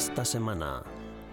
Esta 0.00 0.24
semana, 0.24 0.82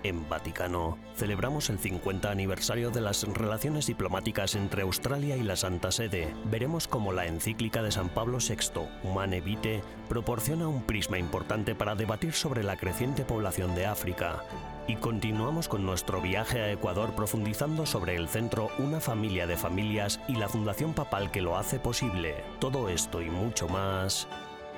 en 0.03 0.27
Vaticano, 0.27 0.97
celebramos 1.15 1.69
el 1.69 1.79
50 1.79 2.29
aniversario 2.29 2.89
de 2.91 2.99
las 2.99 3.23
relaciones 3.23 3.87
diplomáticas 3.87 4.55
entre 4.55 4.81
Australia 4.81 5.37
y 5.37 5.43
la 5.43 5.55
Santa 5.55 5.89
Sede. 5.89 6.35
Veremos 6.51 6.89
cómo 6.89 7.13
la 7.13 7.27
encíclica 7.27 7.81
de 7.81 7.93
San 7.93 8.09
Pablo 8.09 8.39
VI, 8.39 8.81
Humane 9.03 9.39
Vitae, 9.39 9.81
proporciona 10.09 10.67
un 10.67 10.83
prisma 10.83 11.17
importante 11.17 11.75
para 11.75 11.95
debatir 11.95 12.33
sobre 12.33 12.61
la 12.61 12.75
creciente 12.75 13.23
población 13.23 13.73
de 13.73 13.85
África. 13.85 14.43
Y 14.85 14.97
continuamos 14.97 15.69
con 15.69 15.85
nuestro 15.85 16.19
viaje 16.19 16.59
a 16.59 16.69
Ecuador 16.69 17.15
profundizando 17.15 17.85
sobre 17.85 18.17
el 18.17 18.27
centro 18.27 18.69
Una 18.79 18.99
familia 18.99 19.47
de 19.47 19.55
familias 19.55 20.19
y 20.27 20.35
la 20.35 20.49
fundación 20.49 20.93
papal 20.93 21.31
que 21.31 21.41
lo 21.41 21.55
hace 21.55 21.79
posible. 21.79 22.43
Todo 22.59 22.89
esto 22.89 23.21
y 23.21 23.29
mucho 23.29 23.69
más 23.69 24.27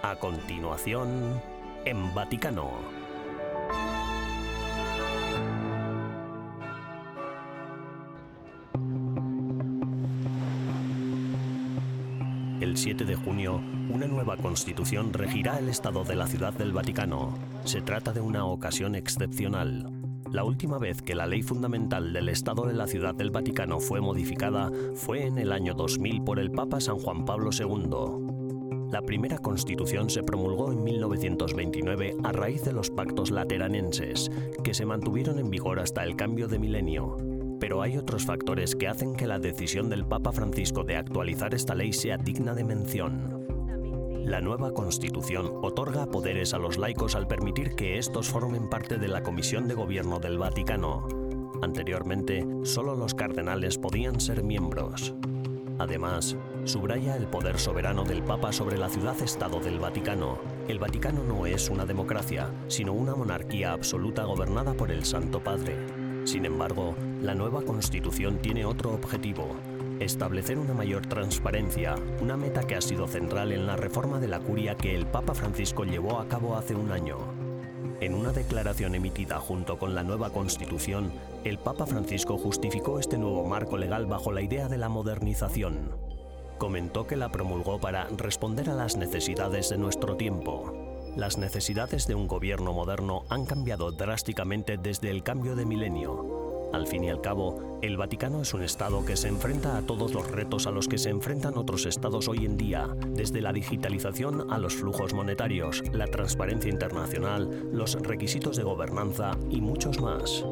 a 0.04 0.16
continuación 0.18 1.42
en 1.86 2.14
Vaticano. 2.14 2.99
El 12.80 12.84
7 12.84 13.04
de 13.04 13.16
junio, 13.16 13.62
una 13.90 14.08
nueva 14.08 14.38
constitución 14.38 15.12
regirá 15.12 15.60
el 15.60 15.68
Estado 15.68 16.06
de 16.06 16.16
la 16.16 16.28
Ciudad 16.28 16.54
del 16.54 16.72
Vaticano. 16.72 17.38
Se 17.66 17.82
trata 17.82 18.14
de 18.14 18.22
una 18.22 18.46
ocasión 18.46 18.96
excepcional. 18.96 19.92
La 20.32 20.46
última 20.46 20.78
vez 20.78 21.02
que 21.02 21.14
la 21.14 21.28
ley 21.28 21.42
fundamental 21.42 22.14
del 22.14 22.30
Estado 22.30 22.66
de 22.66 22.74
la 22.74 22.88
Ciudad 22.88 23.14
del 23.14 23.32
Vaticano 23.32 23.82
fue 23.82 24.00
modificada 24.00 24.72
fue 24.96 25.26
en 25.26 25.40
el 25.40 25.52
año 25.52 25.74
2000 25.74 26.24
por 26.24 26.40
el 26.40 26.52
Papa 26.52 26.80
San 26.80 27.00
Juan 27.00 27.26
Pablo 27.26 27.50
II. 27.52 28.88
La 28.94 29.02
primera 29.02 29.40
constitución 29.40 30.10
se 30.10 30.24
promulgó 30.24 30.72
en 30.72 30.82
1929 30.82 32.16
a 32.24 32.32
raíz 32.32 32.64
de 32.64 32.72
los 32.72 32.90
pactos 32.90 33.30
lateranenses, 33.30 34.32
que 34.64 34.74
se 34.74 34.86
mantuvieron 34.86 35.38
en 35.38 35.50
vigor 35.50 35.82
hasta 35.82 36.06
el 36.06 36.16
cambio 36.16 36.48
de 36.48 36.60
milenio. 36.60 37.18
Pero 37.60 37.82
hay 37.82 37.98
otros 37.98 38.26
factores 38.26 38.76
que 38.76 38.88
hacen 38.88 39.16
que 39.16 39.28
la 39.28 39.40
decisión 39.40 39.90
del 39.90 40.06
Papa 40.06 40.32
Francisco 40.32 40.84
de 40.84 40.96
actualizar 40.96 41.54
esta 41.54 41.76
ley 41.76 41.94
sea 41.94 42.18
digna 42.18 42.54
de 42.54 42.64
mención. 42.64 43.48
La 44.24 44.42
nueva 44.42 44.74
Constitución 44.74 45.52
otorga 45.62 46.06
poderes 46.06 46.54
a 46.54 46.60
los 46.60 46.78
laicos 46.78 47.16
al 47.16 47.28
permitir 47.28 47.76
que 47.76 47.98
estos 47.98 48.30
formen 48.30 48.70
parte 48.70 48.98
de 48.98 49.08
la 49.08 49.24
Comisión 49.24 49.68
de 49.68 49.74
Gobierno 49.74 50.20
del 50.20 50.38
Vaticano. 50.38 51.08
Anteriormente, 51.62 52.46
solo 52.64 52.96
los 52.96 53.14
cardenales 53.14 53.78
podían 53.78 54.20
ser 54.20 54.44
miembros. 54.44 55.16
Además, 55.80 56.38
subraya 56.66 57.16
el 57.16 57.28
poder 57.28 57.58
soberano 57.58 58.04
del 58.04 58.22
Papa 58.22 58.52
sobre 58.52 58.78
la 58.78 58.90
ciudad-estado 58.90 59.60
del 59.60 59.80
Vaticano. 59.80 60.38
El 60.68 60.78
Vaticano 60.78 61.24
no 61.24 61.46
es 61.46 61.70
una 61.70 61.86
democracia, 61.86 62.52
sino 62.68 62.94
una 62.94 63.16
monarquía 63.16 63.72
absoluta 63.72 64.26
gobernada 64.26 64.74
por 64.74 64.92
el 64.92 65.06
Santo 65.06 65.42
Padre. 65.42 65.99
Sin 66.26 66.46
embargo, 66.46 66.96
la 67.22 67.34
nueva 67.34 67.62
constitución 67.62 68.38
tiene 68.40 68.66
otro 68.66 68.94
objetivo, 68.94 69.56
establecer 70.00 70.58
una 70.58 70.74
mayor 70.74 71.06
transparencia, 71.08 71.96
una 72.22 72.38
meta 72.38 72.66
que 72.66 72.76
ha 72.76 72.82
sido 72.82 73.08
central 73.08 73.52
en 73.52 73.68
la 73.68 73.76
reforma 73.76 74.20
de 74.20 74.28
la 74.28 74.40
curia 74.40 74.76
que 74.76 74.96
el 74.96 75.06
Papa 75.06 75.34
Francisco 75.34 75.84
llevó 75.84 76.20
a 76.20 76.28
cabo 76.28 76.56
hace 76.56 76.76
un 76.76 76.92
año. 76.92 77.18
En 78.02 78.14
una 78.14 78.32
declaración 78.32 78.96
emitida 78.96 79.40
junto 79.40 79.78
con 79.78 79.94
la 79.94 80.04
nueva 80.04 80.30
constitución, 80.30 81.12
el 81.44 81.58
Papa 81.58 81.86
Francisco 81.86 82.38
justificó 82.38 83.00
este 83.00 83.18
nuevo 83.18 83.46
marco 83.46 83.78
legal 83.78 84.06
bajo 84.06 84.32
la 84.32 84.42
idea 84.42 84.70
de 84.70 84.78
la 84.78 84.88
modernización. 84.88 85.98
Comentó 86.58 87.08
que 87.08 87.18
la 87.18 87.30
promulgó 87.30 87.80
para 87.80 88.08
responder 88.10 88.70
a 88.70 88.74
las 88.76 88.96
necesidades 88.96 89.70
de 89.70 89.78
nuestro 89.78 90.16
tiempo, 90.16 90.79
las 91.16 91.38
necesidades 91.38 92.08
de 92.08 92.16
un 92.16 92.28
gobierno 92.28 92.74
moderno 92.74 93.24
han 93.30 93.46
cambiado 93.46 93.92
drásticamente 93.92 94.78
desde 94.78 95.10
el 95.10 95.24
cambio 95.24 95.56
de 95.56 95.66
milenio. 95.66 96.70
Al 96.72 96.86
fin 96.86 97.04
y 97.04 97.10
al 97.10 97.22
cabo, 97.22 97.80
el 97.82 97.98
Vaticano 97.98 98.42
es 98.42 98.54
un 98.54 98.62
Estado 98.62 99.04
que 99.04 99.18
se 99.18 99.28
enfrenta 99.28 99.78
a 99.78 99.82
todos 99.82 100.14
los 100.14 100.30
retos 100.30 100.68
a 100.68 100.72
los 100.72 100.88
que 100.88 101.00
se 101.00 101.10
enfrentan 101.10 101.58
otros 101.58 101.88
Estados 101.88 102.28
hoy 102.28 102.46
en 102.46 102.58
día, 102.58 102.88
desde 103.08 103.42
la 103.42 103.52
digitalización 103.52 104.52
a 104.52 104.60
los 104.60 104.76
flujos 104.76 105.14
monetarios, 105.14 105.84
la 105.92 106.06
transparencia 106.06 106.70
internacional, 106.70 107.70
los 107.72 107.96
requisitos 107.96 108.56
de 108.56 108.64
gobernanza 108.64 109.32
y 109.50 109.62
muchos 109.62 110.00
más. 110.00 110.46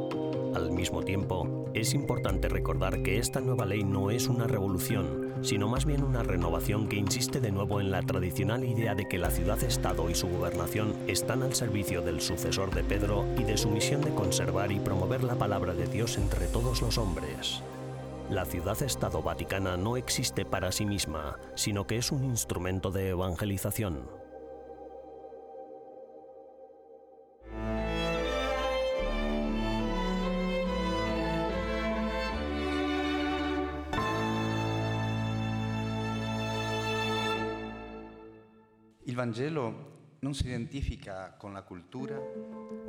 Al 0.56 0.72
mismo 0.72 1.03
tiempo, 1.03 1.67
es 1.80 1.94
importante 1.94 2.50
recordar 2.50 3.04
que 3.04 3.20
esta 3.20 3.40
nueva 3.40 3.66
ley 3.66 3.84
no 3.84 4.10
es 4.10 4.28
una 4.28 4.48
revolución, 4.48 5.36
sino 5.42 5.68
más 5.68 5.86
bien 5.86 6.04
una 6.04 6.24
renovación 6.24 6.88
que 6.88 6.96
insiste 6.96 7.40
de 7.40 7.52
nuevo 7.52 7.80
en 7.80 7.92
la 7.92 8.02
tradicional 8.02 8.64
idea 8.64 8.96
de 8.96 9.08
que 9.08 9.18
la 9.18 9.30
ciudad-estado 9.30 10.10
y 10.10 10.16
su 10.16 10.28
gobernación 10.28 10.96
están 11.08 11.44
al 11.44 11.54
servicio 11.54 12.02
del 12.02 12.22
sucesor 12.22 12.74
de 12.74 12.84
Pedro 12.84 13.26
y 13.38 13.44
de 13.44 13.58
su 13.58 13.70
misión 13.70 14.02
de 14.02 14.14
conservar 14.14 14.72
y 14.72 14.80
promover 14.80 15.24
la 15.24 15.36
palabra 15.36 15.74
de 15.74 15.88
Dios 15.88 16.18
entre 16.18 16.48
todos 16.48 16.82
los 16.82 16.98
hombres. 16.98 17.62
La 18.30 18.46
ciudad-estado 18.46 19.22
vaticana 19.22 19.78
no 19.78 19.98
existe 19.98 20.46
para 20.46 20.72
sí 20.72 20.86
misma, 20.86 21.38
sino 21.56 21.86
que 21.86 21.98
es 21.98 22.12
un 22.12 22.24
instrumento 22.24 22.92
de 22.92 23.10
evangelización. 23.10 24.17
No 40.22 40.34
se 40.34 40.48
identifica 40.48 41.38
con 41.38 41.54
la 41.54 41.64
cultura. 41.64 42.20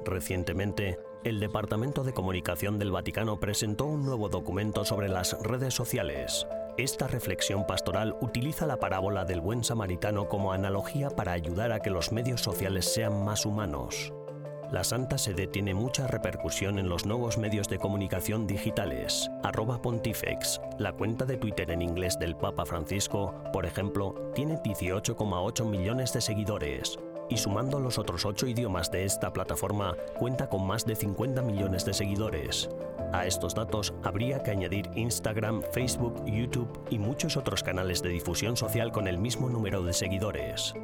Recientemente, 0.04 0.98
el 1.24 1.40
Departamento 1.40 2.04
de 2.04 2.12
Comunicación 2.14 2.78
del 2.78 2.90
Vaticano 2.90 3.38
presentó 3.40 3.84
un 3.84 4.04
nuevo 4.04 4.28
documento 4.28 4.84
sobre 4.84 5.08
las 5.08 5.36
redes 5.42 5.74
sociales. 5.74 6.46
Esta 6.78 7.06
reflexión 7.06 7.66
pastoral 7.66 8.16
utiliza 8.20 8.66
la 8.66 8.78
parábola 8.78 9.24
del 9.24 9.40
buen 9.40 9.64
samaritano 9.64 10.28
como 10.28 10.52
analogía 10.52 11.10
para 11.10 11.32
ayudar 11.32 11.72
a 11.72 11.80
que 11.80 11.90
los 11.90 12.12
medios 12.12 12.40
sociales 12.40 12.92
sean 12.92 13.24
más 13.24 13.44
humanos. 13.44 14.12
La 14.70 14.84
Santa 14.84 15.16
Sede 15.16 15.46
tiene 15.46 15.72
mucha 15.72 16.06
repercusión 16.06 16.78
en 16.78 16.90
los 16.90 17.06
nuevos 17.06 17.38
medios 17.38 17.68
de 17.68 17.78
comunicación 17.78 18.46
digitales. 18.46 19.30
Arroba 19.42 19.80
Pontifex, 19.80 20.60
la 20.78 20.92
cuenta 20.92 21.24
de 21.24 21.38
Twitter 21.38 21.70
en 21.70 21.80
inglés 21.80 22.18
del 22.18 22.36
Papa 22.36 22.66
Francisco, 22.66 23.34
por 23.50 23.64
ejemplo, 23.64 24.30
tiene 24.34 24.56
18,8 24.58 25.64
millones 25.64 26.12
de 26.12 26.20
seguidores. 26.20 26.98
Y 27.30 27.38
sumando 27.38 27.80
los 27.80 27.98
otros 27.98 28.26
8 28.26 28.46
idiomas 28.46 28.90
de 28.90 29.06
esta 29.06 29.32
plataforma, 29.32 29.96
cuenta 30.18 30.50
con 30.50 30.66
más 30.66 30.84
de 30.84 30.96
50 30.96 31.40
millones 31.40 31.86
de 31.86 31.94
seguidores. 31.94 32.68
A 33.14 33.26
estos 33.26 33.54
datos 33.54 33.94
habría 34.02 34.42
que 34.42 34.50
añadir 34.50 34.90
Instagram, 34.94 35.62
Facebook, 35.72 36.22
YouTube 36.26 36.78
y 36.90 36.98
muchos 36.98 37.38
otros 37.38 37.62
canales 37.62 38.02
de 38.02 38.10
difusión 38.10 38.54
social 38.54 38.92
con 38.92 39.08
el 39.08 39.16
mismo 39.16 39.48
número 39.48 39.82
de 39.82 39.94
seguidores. 39.94 40.74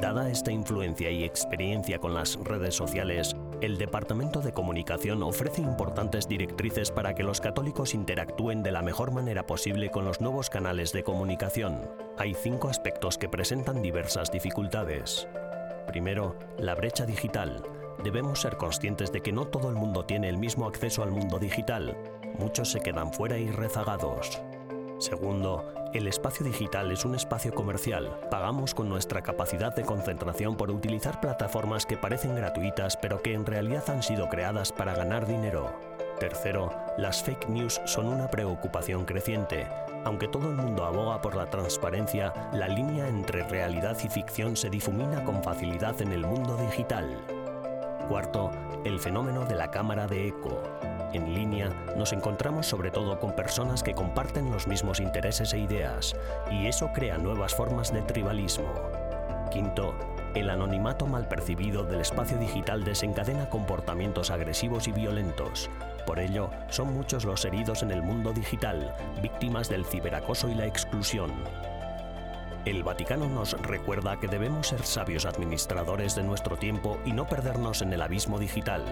Dada 0.00 0.28
esta 0.30 0.50
influencia 0.50 1.10
y 1.10 1.22
experiencia 1.22 1.98
con 1.98 2.14
las 2.14 2.36
redes 2.36 2.74
sociales, 2.74 3.36
el 3.60 3.78
Departamento 3.78 4.40
de 4.40 4.52
Comunicación 4.52 5.22
ofrece 5.22 5.60
importantes 5.60 6.26
directrices 6.26 6.90
para 6.90 7.14
que 7.14 7.22
los 7.22 7.40
católicos 7.40 7.94
interactúen 7.94 8.62
de 8.62 8.72
la 8.72 8.82
mejor 8.82 9.12
manera 9.12 9.46
posible 9.46 9.90
con 9.90 10.04
los 10.04 10.20
nuevos 10.20 10.50
canales 10.50 10.92
de 10.92 11.04
comunicación. 11.04 11.88
Hay 12.18 12.34
cinco 12.34 12.68
aspectos 12.68 13.18
que 13.18 13.28
presentan 13.28 13.82
diversas 13.82 14.32
dificultades. 14.32 15.28
Primero, 15.86 16.36
la 16.58 16.74
brecha 16.74 17.06
digital. 17.06 17.62
Debemos 18.02 18.40
ser 18.40 18.56
conscientes 18.56 19.12
de 19.12 19.20
que 19.20 19.32
no 19.32 19.46
todo 19.46 19.68
el 19.68 19.76
mundo 19.76 20.04
tiene 20.04 20.28
el 20.28 20.38
mismo 20.38 20.66
acceso 20.66 21.02
al 21.02 21.12
mundo 21.12 21.38
digital. 21.38 21.96
Muchos 22.38 22.70
se 22.70 22.80
quedan 22.80 23.12
fuera 23.12 23.38
y 23.38 23.50
rezagados. 23.50 24.40
Segundo, 24.98 25.64
el 25.92 26.06
espacio 26.06 26.44
digital 26.44 26.90
es 26.90 27.04
un 27.04 27.14
espacio 27.14 27.54
comercial. 27.54 28.18
Pagamos 28.30 28.74
con 28.74 28.88
nuestra 28.88 29.22
capacidad 29.22 29.74
de 29.74 29.82
concentración 29.82 30.56
por 30.56 30.70
utilizar 30.70 31.20
plataformas 31.20 31.84
que 31.84 31.96
parecen 31.96 32.34
gratuitas 32.34 32.96
pero 32.96 33.20
que 33.20 33.34
en 33.34 33.44
realidad 33.44 33.84
han 33.88 34.02
sido 34.02 34.28
creadas 34.28 34.72
para 34.72 34.94
ganar 34.94 35.26
dinero. 35.26 35.72
Tercero, 36.18 36.72
las 36.98 37.22
fake 37.22 37.48
news 37.48 37.80
son 37.84 38.06
una 38.06 38.30
preocupación 38.30 39.04
creciente. 39.04 39.66
Aunque 40.04 40.28
todo 40.28 40.50
el 40.50 40.56
mundo 40.56 40.84
aboga 40.84 41.20
por 41.20 41.34
la 41.34 41.46
transparencia, 41.46 42.32
la 42.52 42.68
línea 42.68 43.08
entre 43.08 43.42
realidad 43.44 43.96
y 44.02 44.08
ficción 44.08 44.56
se 44.56 44.70
difumina 44.70 45.24
con 45.24 45.42
facilidad 45.42 46.00
en 46.00 46.12
el 46.12 46.26
mundo 46.26 46.56
digital. 46.56 47.41
Cuarto, 48.08 48.50
el 48.84 48.98
fenómeno 48.98 49.44
de 49.44 49.54
la 49.54 49.70
cámara 49.70 50.06
de 50.06 50.28
eco. 50.28 50.62
En 51.12 51.34
línea 51.34 51.70
nos 51.96 52.12
encontramos 52.12 52.66
sobre 52.66 52.90
todo 52.90 53.18
con 53.20 53.36
personas 53.36 53.82
que 53.82 53.94
comparten 53.94 54.50
los 54.50 54.66
mismos 54.66 55.00
intereses 55.00 55.52
e 55.52 55.58
ideas, 55.58 56.16
y 56.50 56.66
eso 56.66 56.90
crea 56.92 57.18
nuevas 57.18 57.54
formas 57.54 57.92
de 57.92 58.02
tribalismo. 58.02 58.72
Quinto, 59.50 59.94
el 60.34 60.50
anonimato 60.50 61.06
mal 61.06 61.28
percibido 61.28 61.84
del 61.84 62.00
espacio 62.00 62.38
digital 62.38 62.84
desencadena 62.84 63.50
comportamientos 63.50 64.30
agresivos 64.30 64.88
y 64.88 64.92
violentos. 64.92 65.70
Por 66.06 66.18
ello, 66.18 66.50
son 66.68 66.92
muchos 66.94 67.24
los 67.24 67.44
heridos 67.44 67.82
en 67.82 67.90
el 67.90 68.02
mundo 68.02 68.32
digital, 68.32 68.94
víctimas 69.22 69.68
del 69.68 69.84
ciberacoso 69.84 70.48
y 70.48 70.54
la 70.54 70.66
exclusión. 70.66 71.30
El 72.64 72.84
Vaticano 72.84 73.28
nos 73.28 73.60
recuerda 73.60 74.20
que 74.20 74.28
debemos 74.28 74.68
ser 74.68 74.84
sabios 74.84 75.26
administradores 75.26 76.14
de 76.14 76.22
nuestro 76.22 76.56
tiempo 76.56 76.96
y 77.04 77.12
no 77.12 77.26
perdernos 77.26 77.82
en 77.82 77.92
el 77.92 78.00
abismo 78.00 78.38
digital. 78.38 78.84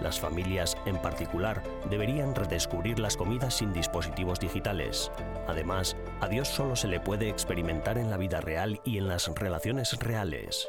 Las 0.00 0.18
familias, 0.18 0.78
en 0.86 0.96
particular, 0.96 1.62
deberían 1.90 2.34
redescubrir 2.34 2.98
las 2.98 3.18
comidas 3.18 3.52
sin 3.52 3.74
dispositivos 3.74 4.40
digitales. 4.40 5.12
Además, 5.46 5.94
a 6.20 6.28
Dios 6.28 6.48
solo 6.48 6.74
se 6.74 6.88
le 6.88 7.00
puede 7.00 7.28
experimentar 7.28 7.98
en 7.98 8.08
la 8.08 8.16
vida 8.16 8.40
real 8.40 8.80
y 8.82 8.96
en 8.96 9.08
las 9.08 9.28
relaciones 9.34 9.98
reales. 9.98 10.66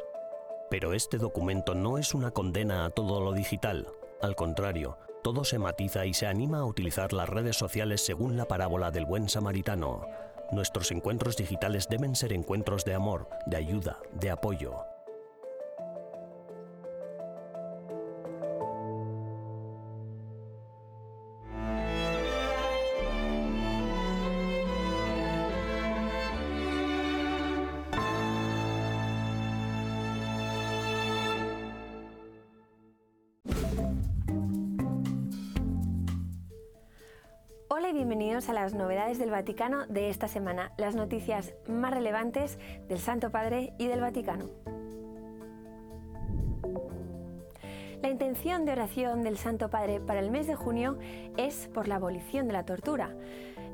Pero 0.68 0.92
este 0.92 1.16
documento 1.16 1.74
no 1.74 1.96
es 1.96 2.12
una 2.12 2.30
condena 2.30 2.84
a 2.84 2.90
todo 2.90 3.22
lo 3.22 3.32
digital. 3.32 3.86
Al 4.20 4.36
contrario, 4.36 4.98
todo 5.22 5.44
se 5.44 5.58
matiza 5.58 6.04
y 6.04 6.12
se 6.12 6.26
anima 6.26 6.58
a 6.58 6.64
utilizar 6.64 7.12
las 7.14 7.28
redes 7.28 7.56
sociales 7.56 8.04
según 8.04 8.36
la 8.36 8.46
parábola 8.46 8.90
del 8.90 9.06
buen 9.06 9.28
samaritano. 9.28 10.06
Nuestros 10.52 10.90
encuentros 10.90 11.36
digitales 11.36 11.88
deben 11.88 12.16
ser 12.16 12.32
encuentros 12.32 12.84
de 12.84 12.94
amor, 12.94 13.28
de 13.46 13.56
ayuda, 13.56 13.98
de 14.12 14.30
apoyo. 14.30 14.74
Bienvenidos 37.92 38.48
a 38.48 38.52
las 38.52 38.72
novedades 38.72 39.18
del 39.18 39.30
Vaticano 39.30 39.84
de 39.86 40.10
esta 40.10 40.28
semana, 40.28 40.70
las 40.76 40.94
noticias 40.94 41.54
más 41.66 41.92
relevantes 41.92 42.56
del 42.88 43.00
Santo 43.00 43.30
Padre 43.32 43.72
y 43.78 43.88
del 43.88 44.00
Vaticano. 44.00 44.44
La 48.00 48.08
intención 48.08 48.64
de 48.64 48.72
oración 48.72 49.24
del 49.24 49.36
Santo 49.36 49.70
Padre 49.70 49.98
para 49.98 50.20
el 50.20 50.30
mes 50.30 50.46
de 50.46 50.54
junio 50.54 50.98
es 51.36 51.68
por 51.74 51.88
la 51.88 51.96
abolición 51.96 52.46
de 52.46 52.52
la 52.52 52.64
tortura. 52.64 53.16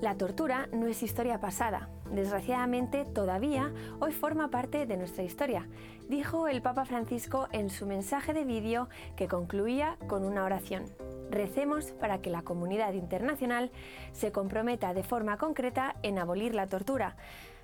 La 0.01 0.17
tortura 0.17 0.69
no 0.73 0.87
es 0.87 1.03
historia 1.03 1.39
pasada. 1.39 1.91
Desgraciadamente, 2.11 3.05
todavía 3.05 3.75
hoy 4.01 4.13
forma 4.13 4.51
parte 4.51 4.87
de 4.87 4.97
nuestra 4.97 5.25
historia, 5.25 5.69
dijo 6.09 6.49
el 6.49 6.63
Papa 6.63 6.87
Francisco 6.87 7.49
en 7.53 7.69
su 7.69 7.87
mensaje 7.87 8.33
de 8.33 8.45
vídeo 8.45 8.89
que 9.15 9.29
concluía 9.29 9.99
con 10.07 10.25
una 10.25 10.45
oración. 10.45 10.85
Recemos 11.31 11.93
para 11.93 12.21
que 12.21 12.31
la 12.31 12.43
comunidad 12.43 12.93
internacional 12.93 13.71
se 14.13 14.33
comprometa 14.33 14.95
de 14.95 15.03
forma 15.03 15.39
concreta 15.39 15.97
en 16.03 16.19
abolir 16.19 16.55
la 16.55 16.69
tortura, 16.69 17.17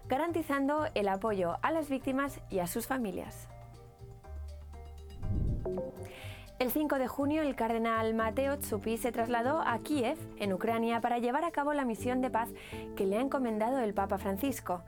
garantizando 0.09 0.87
el 0.95 1.09
apoyo 1.09 1.59
a 1.63 1.71
las 1.71 1.89
víctimas 1.89 2.41
y 2.51 2.59
a 2.59 2.67
sus 2.67 2.87
familias. 2.87 3.49
El 6.63 6.71
5 6.71 7.01
de 7.01 7.09
junio, 7.09 7.43
el 7.43 7.57
cardenal 7.57 8.15
Mateo 8.15 8.57
Tsupi 8.57 8.97
se 8.97 9.11
trasladó 9.11 9.63
a 9.63 9.81
Kiev, 9.81 10.17
en 10.37 10.53
Ucrania, 10.53 11.01
para 11.01 11.19
llevar 11.19 11.45
a 11.45 11.51
cabo 11.51 11.73
la 11.73 11.85
misión 11.85 12.21
de 12.21 12.31
paz 12.31 12.51
que 12.95 13.05
le 13.05 13.17
ha 13.17 13.21
encomendado 13.21 13.81
el 13.81 13.95
Papa 13.95 14.17
Francisco. 14.17 14.85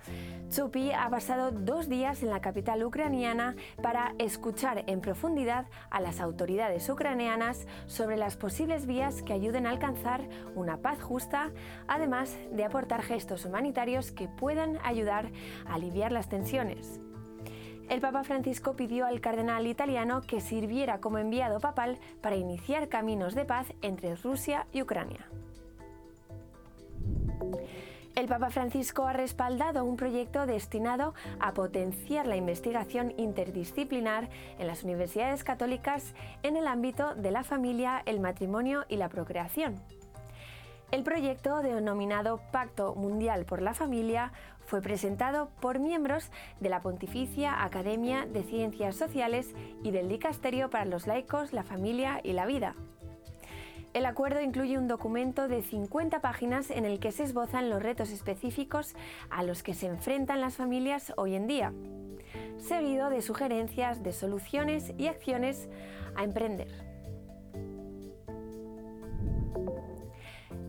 Tsupi 0.50 0.92
ha 0.92 1.10
pasado 1.10 1.50
dos 1.50 1.88
días 1.88 2.22
en 2.22 2.30
la 2.30 2.40
capital 2.40 2.84
ucraniana 2.84 3.56
para 3.82 4.14
escuchar 4.20 4.84
en 4.86 5.00
profundidad 5.00 5.66
a 5.90 6.00
las 6.00 6.20
autoridades 6.20 6.88
ucranianas 6.88 7.66
sobre 7.86 8.16
las 8.18 8.36
posibles 8.36 8.86
vías 8.86 9.22
que 9.22 9.32
ayuden 9.32 9.66
a 9.66 9.70
alcanzar 9.70 10.28
una 10.54 10.76
paz 10.76 11.02
justa, 11.02 11.50
además 11.88 12.38
de 12.52 12.64
aportar 12.64 13.02
gestos 13.02 13.46
humanitarios 13.46 14.12
que 14.12 14.28
puedan 14.28 14.78
ayudar 14.84 15.32
a 15.66 15.74
aliviar 15.74 16.12
las 16.12 16.28
tensiones. 16.28 17.00
El 17.88 18.00
Papa 18.00 18.24
Francisco 18.24 18.74
pidió 18.74 19.06
al 19.06 19.20
cardenal 19.20 19.66
italiano 19.66 20.22
que 20.22 20.40
sirviera 20.40 21.00
como 21.00 21.18
enviado 21.18 21.60
papal 21.60 21.98
para 22.20 22.36
iniciar 22.36 22.88
caminos 22.88 23.34
de 23.34 23.44
paz 23.44 23.66
entre 23.82 24.16
Rusia 24.16 24.66
y 24.72 24.82
Ucrania. 24.82 25.26
El 28.14 28.28
Papa 28.28 28.50
Francisco 28.50 29.06
ha 29.06 29.12
respaldado 29.12 29.84
un 29.84 29.96
proyecto 29.96 30.46
destinado 30.46 31.14
a 31.40 31.52
potenciar 31.52 32.26
la 32.28 32.36
investigación 32.36 33.12
interdisciplinar 33.16 34.28
en 34.58 34.68
las 34.68 34.84
universidades 34.84 35.42
católicas 35.42 36.14
en 36.44 36.56
el 36.56 36.68
ámbito 36.68 37.16
de 37.16 37.32
la 37.32 37.42
familia, 37.42 38.02
el 38.06 38.20
matrimonio 38.20 38.84
y 38.88 38.96
la 38.96 39.08
procreación. 39.08 39.80
El 40.94 41.02
proyecto, 41.02 41.60
denominado 41.60 42.40
Pacto 42.52 42.94
Mundial 42.94 43.46
por 43.46 43.60
la 43.60 43.74
Familia, 43.74 44.30
fue 44.64 44.80
presentado 44.80 45.50
por 45.60 45.80
miembros 45.80 46.30
de 46.60 46.68
la 46.68 46.82
Pontificia 46.82 47.64
Academia 47.64 48.26
de 48.26 48.44
Ciencias 48.44 48.94
Sociales 48.94 49.56
y 49.82 49.90
del 49.90 50.08
Dicasterio 50.08 50.70
para 50.70 50.84
los 50.84 51.08
Laicos, 51.08 51.52
la 51.52 51.64
Familia 51.64 52.20
y 52.22 52.32
la 52.32 52.46
Vida. 52.46 52.76
El 53.92 54.06
acuerdo 54.06 54.40
incluye 54.40 54.78
un 54.78 54.86
documento 54.86 55.48
de 55.48 55.62
50 55.62 56.20
páginas 56.20 56.70
en 56.70 56.84
el 56.84 57.00
que 57.00 57.10
se 57.10 57.24
esbozan 57.24 57.70
los 57.70 57.82
retos 57.82 58.10
específicos 58.10 58.94
a 59.30 59.42
los 59.42 59.64
que 59.64 59.74
se 59.74 59.88
enfrentan 59.88 60.40
las 60.40 60.54
familias 60.54 61.12
hoy 61.16 61.34
en 61.34 61.48
día, 61.48 61.72
seguido 62.56 63.10
de 63.10 63.20
sugerencias 63.20 64.04
de 64.04 64.12
soluciones 64.12 64.92
y 64.96 65.08
acciones 65.08 65.68
a 66.14 66.22
emprender. 66.22 66.83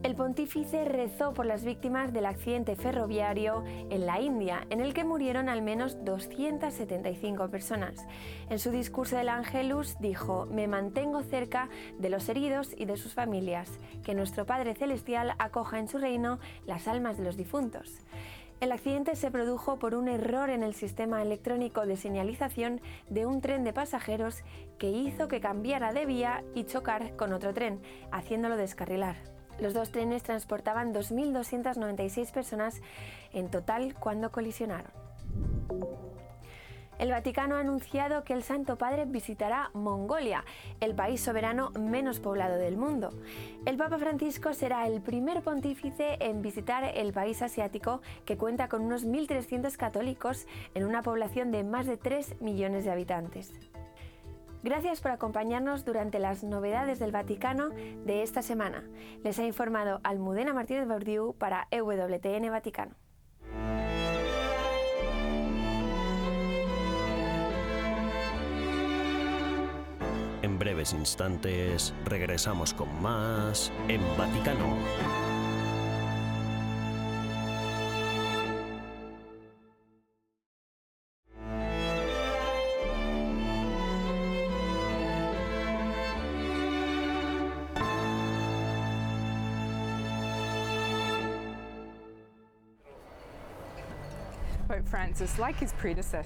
El 0.05 0.13
pontífice 0.13 0.85
rezó 0.85 1.33
por 1.33 1.47
las 1.47 1.65
víctimas 1.65 2.13
del 2.13 2.27
accidente 2.27 2.75
ferroviario 2.75 3.63
en 3.65 4.05
la 4.05 4.21
India, 4.21 4.67
en 4.69 4.79
el 4.79 4.93
que 4.93 5.03
murieron 5.03 5.49
al 5.49 5.63
menos 5.63 6.05
275 6.05 7.49
personas. 7.49 8.05
En 8.51 8.59
su 8.59 8.69
discurso 8.69 9.17
del 9.17 9.29
Angelus 9.29 9.97
dijo, 9.99 10.45
me 10.45 10.67
mantengo 10.67 11.23
cerca 11.23 11.69
de 11.97 12.11
los 12.11 12.29
heridos 12.29 12.69
y 12.77 12.85
de 12.85 12.97
sus 12.97 13.15
familias, 13.15 13.79
que 14.03 14.13
nuestro 14.13 14.45
Padre 14.45 14.75
Celestial 14.75 15.33
acoja 15.39 15.79
en 15.79 15.87
su 15.87 15.97
reino 15.97 16.37
las 16.67 16.87
almas 16.87 17.17
de 17.17 17.23
los 17.23 17.35
difuntos. 17.35 18.05
El 18.59 18.73
accidente 18.73 19.15
se 19.15 19.31
produjo 19.31 19.79
por 19.79 19.95
un 19.95 20.07
error 20.07 20.51
en 20.51 20.61
el 20.61 20.75
sistema 20.75 21.23
electrónico 21.23 21.87
de 21.87 21.97
señalización 21.97 22.79
de 23.09 23.25
un 23.25 23.41
tren 23.41 23.63
de 23.63 23.73
pasajeros 23.73 24.43
que 24.77 24.91
hizo 24.91 25.27
que 25.27 25.41
cambiara 25.41 25.93
de 25.93 26.05
vía 26.05 26.43
y 26.53 26.65
chocar 26.65 27.15
con 27.15 27.33
otro 27.33 27.55
tren, 27.55 27.81
haciéndolo 28.11 28.55
descarrilar. 28.55 29.34
Los 29.59 29.73
dos 29.73 29.91
trenes 29.91 30.23
transportaban 30.23 30.93
2.296 30.93 32.31
personas 32.31 32.81
en 33.33 33.49
total 33.49 33.95
cuando 33.95 34.31
colisionaron. 34.31 34.91
El 36.97 37.11
Vaticano 37.11 37.55
ha 37.55 37.59
anunciado 37.59 38.23
que 38.23 38.31
el 38.31 38.41
Santo 38.41 38.77
Padre 38.77 39.05
visitará 39.05 39.69
Mongolia, 39.73 40.45
el 40.79 40.95
país 40.95 41.19
soberano 41.19 41.71
menos 41.71 42.21
poblado 42.21 42.55
del 42.55 42.77
mundo. 42.77 43.09
El 43.65 43.75
Papa 43.75 43.97
Francisco 43.97 44.53
será 44.53 44.87
el 44.87 45.01
primer 45.01 45.41
pontífice 45.41 46.17
en 46.21 46.41
visitar 46.41 46.85
el 46.95 47.11
país 47.11 47.41
asiático 47.41 48.01
que 48.23 48.37
cuenta 48.37 48.69
con 48.69 48.81
unos 48.81 49.05
1.300 49.05 49.75
católicos 49.75 50.47
en 50.73 50.85
una 50.85 51.01
población 51.01 51.51
de 51.51 51.65
más 51.65 51.85
de 51.85 51.97
3 51.97 52.41
millones 52.41 52.85
de 52.85 52.91
habitantes. 52.91 53.51
Gracias 54.65 54.99
por 54.99 55.11
acompañarnos 55.11 55.85
durante 55.85 56.17
las 56.17 56.43
novedades 56.43 56.97
del 56.97 57.11
Vaticano 57.11 57.69
de 57.69 58.23
esta 58.23 58.41
semana. 58.41 58.83
Les 59.23 59.37
ha 59.37 59.45
informado 59.45 60.01
Almudena 60.03 60.55
Martínez 60.55 60.87
Bordiú 60.87 61.35
para 61.37 61.67
EWTN 61.69 62.49
Vaticano. 62.49 62.95
En 70.41 70.57
breves 70.57 70.93
instantes 70.93 71.93
regresamos 72.03 72.73
con 72.73 72.89
más 73.03 73.71
en 73.87 74.01
Vaticano. 74.17 75.44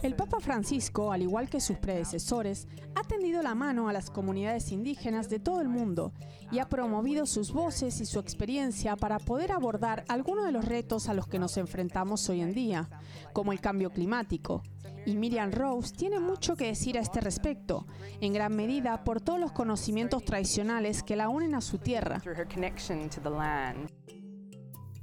El 0.02 0.16
Papa 0.16 0.40
Francisco, 0.40 1.12
al 1.12 1.22
igual 1.22 1.48
que 1.48 1.62
sus 1.62 1.78
predecesores, 1.78 2.68
ha 2.96 3.04
tendido 3.04 3.44
la 3.44 3.54
mano 3.54 3.88
a 3.88 3.94
las 3.94 4.10
comunidades 4.10 4.72
indígenas 4.72 5.30
de 5.30 5.40
todo 5.40 5.62
el 5.62 5.70
mundo 5.70 6.12
y 6.52 6.58
ha 6.58 6.68
promovido 6.68 7.28
sus 7.28 7.54
voces 7.54 8.02
y 8.02 8.06
su 8.06 8.20
experiencia 8.20 8.96
para 8.96 9.20
poder 9.20 9.52
abordar 9.52 10.06
algunos 10.08 10.46
de 10.46 10.52
los 10.52 10.66
retos 10.66 11.08
a 11.08 11.14
los 11.14 11.28
que 11.28 11.38
nos 11.38 11.58
enfrentamos 11.58 12.28
hoy 12.30 12.42
en 12.42 12.54
día, 12.54 12.90
como 13.32 13.52
el 13.52 13.62
cambio 13.62 13.92
climático. 13.92 14.64
Y 15.06 15.16
Miriam 15.16 15.52
Rose 15.52 15.94
tiene 15.96 16.20
mucho 16.20 16.56
que 16.56 16.66
decir 16.66 16.98
a 16.98 17.02
este 17.02 17.22
respecto, 17.22 17.86
en 18.22 18.34
gran 18.34 18.56
medida 18.56 19.04
por 19.04 19.22
todos 19.22 19.40
los 19.40 19.52
conocimientos 19.52 20.26
tradicionales 20.26 21.04
que 21.04 21.16
la 21.16 21.30
unen 21.30 21.54
a 21.56 21.62
su 21.62 21.78
tierra. 21.78 22.22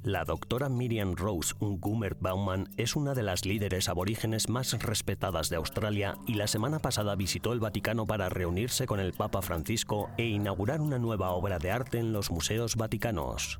La 0.07 0.23
doctora 0.23 0.69
Miriam 0.69 1.17
Rose 1.17 1.53
Ungumer 1.59 2.15
Bauman 2.15 2.69
es 2.77 2.95
una 2.95 3.13
de 3.13 3.23
las 3.23 3.43
líderes 3.43 3.89
aborígenes 3.89 4.47
más 4.47 4.71
respetadas 4.81 5.49
de 5.49 5.57
Australia 5.57 6.17
y 6.25 6.35
la 6.35 6.47
semana 6.47 6.79
pasada 6.79 7.13
visitó 7.17 7.51
el 7.51 7.59
Vaticano 7.59 8.05
para 8.05 8.29
reunirse 8.29 8.85
con 8.85 9.01
el 9.01 9.11
Papa 9.11 9.41
Francisco 9.41 10.09
e 10.17 10.23
inaugurar 10.23 10.79
una 10.79 10.97
nueva 10.97 11.31
obra 11.31 11.59
de 11.59 11.71
arte 11.71 11.99
en 11.99 12.13
los 12.13 12.31
museos 12.31 12.77
vaticanos. 12.77 13.59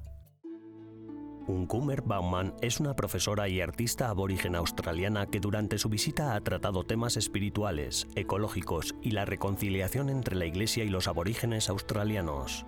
Ungumer 1.47 2.01
Bauman 2.03 2.53
es 2.61 2.79
una 2.79 2.95
profesora 2.95 3.49
y 3.49 3.59
artista 3.59 4.07
aborigen 4.07 4.55
australiana 4.55 5.25
que 5.25 5.41
durante 5.41 5.77
su 5.77 5.89
visita 5.89 6.33
ha 6.33 6.39
tratado 6.39 6.85
temas 6.85 7.17
espirituales, 7.17 8.07
ecológicos 8.15 8.95
y 9.01 9.11
la 9.11 9.25
reconciliación 9.25 10.09
entre 10.09 10.37
la 10.37 10.45
Iglesia 10.45 10.85
y 10.85 10.89
los 10.89 11.09
aborígenes 11.09 11.67
australianos. 11.67 12.65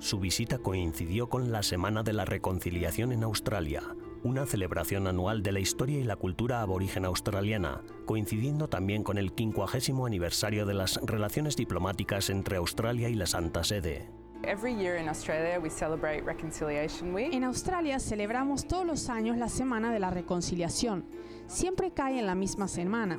Su 0.00 0.20
visita 0.20 0.58
coincidió 0.58 1.28
con 1.28 1.50
la 1.50 1.64
Semana 1.64 2.04
de 2.04 2.12
la 2.12 2.24
Reconciliación 2.24 3.10
en 3.10 3.24
Australia, 3.24 3.82
una 4.22 4.46
celebración 4.46 5.08
anual 5.08 5.42
de 5.42 5.50
la 5.50 5.58
historia 5.58 5.98
y 5.98 6.04
la 6.04 6.14
cultura 6.14 6.62
aborigen 6.62 7.04
australiana, 7.04 7.82
coincidiendo 8.06 8.68
también 8.68 9.02
con 9.02 9.18
el 9.18 9.32
50 9.36 10.06
aniversario 10.06 10.66
de 10.66 10.74
las 10.74 11.00
relaciones 11.02 11.56
diplomáticas 11.56 12.30
entre 12.30 12.58
Australia 12.58 13.08
y 13.08 13.14
la 13.14 13.26
Santa 13.26 13.64
Sede. 13.64 14.08
En 17.32 17.44
Australia 17.44 17.98
celebramos 17.98 18.68
todos 18.68 18.86
los 18.86 19.08
años 19.08 19.36
la 19.36 19.48
Semana 19.48 19.92
de 19.92 19.98
la 19.98 20.10
Reconciliación. 20.10 21.06
Siempre 21.48 21.90
cae 21.90 22.20
en 22.20 22.26
la 22.26 22.36
misma 22.36 22.68
semana. 22.68 23.18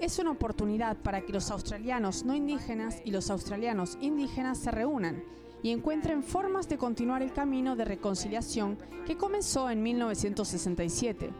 Es 0.00 0.18
una 0.18 0.30
oportunidad 0.30 0.96
para 0.96 1.20
que 1.20 1.32
los 1.34 1.50
australianos 1.50 2.24
no 2.24 2.34
indígenas 2.34 3.02
y 3.04 3.10
los 3.10 3.30
australianos 3.30 3.98
indígenas 4.00 4.56
se 4.56 4.70
reúnan 4.70 5.22
y 5.66 5.72
encuentren 5.72 6.22
formas 6.22 6.68
de 6.68 6.78
continuar 6.78 7.22
el 7.22 7.32
camino 7.32 7.74
de 7.74 7.84
reconciliación 7.84 8.78
que 9.04 9.16
comenzó 9.16 9.68
en 9.68 9.82
1967, 9.82 11.30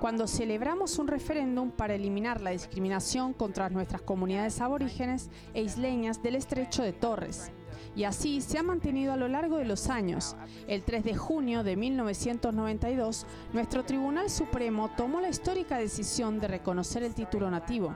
cuando 0.00 0.26
celebramos 0.26 0.98
un 0.98 1.06
referéndum 1.06 1.70
para 1.70 1.94
eliminar 1.94 2.40
la 2.40 2.50
discriminación 2.50 3.34
contra 3.34 3.70
nuestras 3.70 4.02
comunidades 4.02 4.60
aborígenes 4.60 5.30
e 5.54 5.62
isleñas 5.62 6.20
del 6.24 6.34
estrecho 6.34 6.82
de 6.82 6.92
Torres. 6.92 7.52
Y 7.94 8.02
así 8.02 8.40
se 8.40 8.58
ha 8.58 8.64
mantenido 8.64 9.12
a 9.12 9.16
lo 9.16 9.28
largo 9.28 9.58
de 9.58 9.64
los 9.64 9.88
años. 9.90 10.34
El 10.66 10.82
3 10.82 11.04
de 11.04 11.14
junio 11.14 11.62
de 11.62 11.76
1992, 11.76 13.26
nuestro 13.52 13.84
Tribunal 13.84 14.28
Supremo 14.28 14.90
tomó 14.96 15.20
la 15.20 15.28
histórica 15.28 15.78
decisión 15.78 16.40
de 16.40 16.48
reconocer 16.48 17.04
el 17.04 17.14
título 17.14 17.48
nativo. 17.48 17.94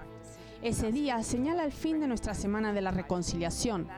Ese 0.62 0.92
día 0.92 1.20
señala 1.24 1.64
el 1.64 1.72
fin 1.72 1.98
de 1.98 2.06
nuestra 2.06 2.34
Semana 2.34 2.72
de 2.72 2.82
la 2.82 2.92
Reconciliación, 2.92 3.88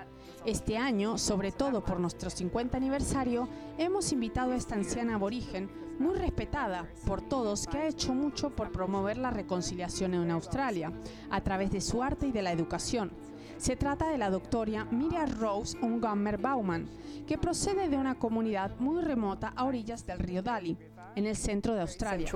este 0.44 0.76
año, 0.76 1.16
sobre 1.18 1.52
todo 1.52 1.84
por 1.84 2.00
nuestro 2.00 2.30
50 2.30 2.76
aniversario, 2.76 3.48
hemos 3.78 4.12
invitado 4.12 4.52
a 4.52 4.56
esta 4.56 4.74
anciana 4.74 5.14
aborigen, 5.14 5.70
muy 5.98 6.16
respetada 6.16 6.88
por 7.06 7.22
todos, 7.22 7.66
que 7.66 7.78
ha 7.78 7.86
hecho 7.86 8.14
mucho 8.14 8.50
por 8.50 8.72
promover 8.72 9.16
la 9.16 9.30
reconciliación 9.30 10.14
en 10.14 10.30
Australia, 10.30 10.92
a 11.30 11.40
través 11.40 11.70
de 11.70 11.80
su 11.80 12.02
arte 12.02 12.26
y 12.26 12.32
de 12.32 12.42
la 12.42 12.52
educación. 12.52 13.12
Se 13.56 13.76
trata 13.76 14.08
de 14.08 14.18
la 14.18 14.30
doctora 14.30 14.84
Miriam 14.86 15.30
Rose 15.38 15.78
Ungammer 15.80 16.38
Bauman, 16.38 16.90
que 17.26 17.38
procede 17.38 17.88
de 17.88 17.96
una 17.96 18.16
comunidad 18.16 18.76
muy 18.78 19.02
remota 19.02 19.52
a 19.56 19.64
orillas 19.64 20.04
del 20.04 20.18
río 20.18 20.42
Dali, 20.42 20.76
en 21.14 21.26
el 21.26 21.36
centro 21.36 21.74
de 21.74 21.80
Australia. 21.82 22.26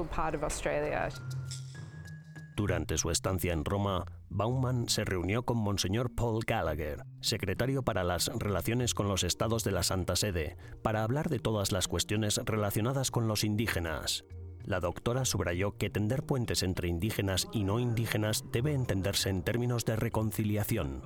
Durante 2.59 2.99
su 2.99 3.13
estancia 3.13 3.53
en 3.53 3.65
Roma, 3.65 4.05
Bauman 4.31 4.89
se 4.89 5.05
reunió 5.05 5.45
con 5.45 5.59
Monseñor 5.59 6.13
Paul 6.13 6.43
Gallagher, 6.45 7.05
secretario 7.21 7.85
para 7.85 8.03
las 8.03 8.33
relaciones 8.37 8.95
con 8.95 9.07
los 9.07 9.23
estados 9.23 9.63
de 9.63 9.71
la 9.71 9.85
Santa 9.85 10.17
Sede, 10.17 10.57
para 10.83 11.05
hablar 11.05 11.29
de 11.29 11.39
todas 11.39 11.71
las 11.71 11.87
cuestiones 11.87 12.41
relacionadas 12.45 13.13
con 13.13 13.29
los 13.29 13.45
indígenas. 13.45 14.25
La 14.65 14.81
doctora 14.81 15.25
subrayó 15.25 15.77
que 15.77 15.89
tender 15.89 16.25
puentes 16.25 16.65
entre 16.65 16.89
indígenas 16.89 17.47
y 17.53 17.63
no 17.63 17.79
indígenas 17.79 18.43
debe 18.51 18.75
entenderse 18.75 19.31
en 19.31 19.45
términos 19.45 19.85
de 19.85 19.95
reconciliación. 19.95 21.03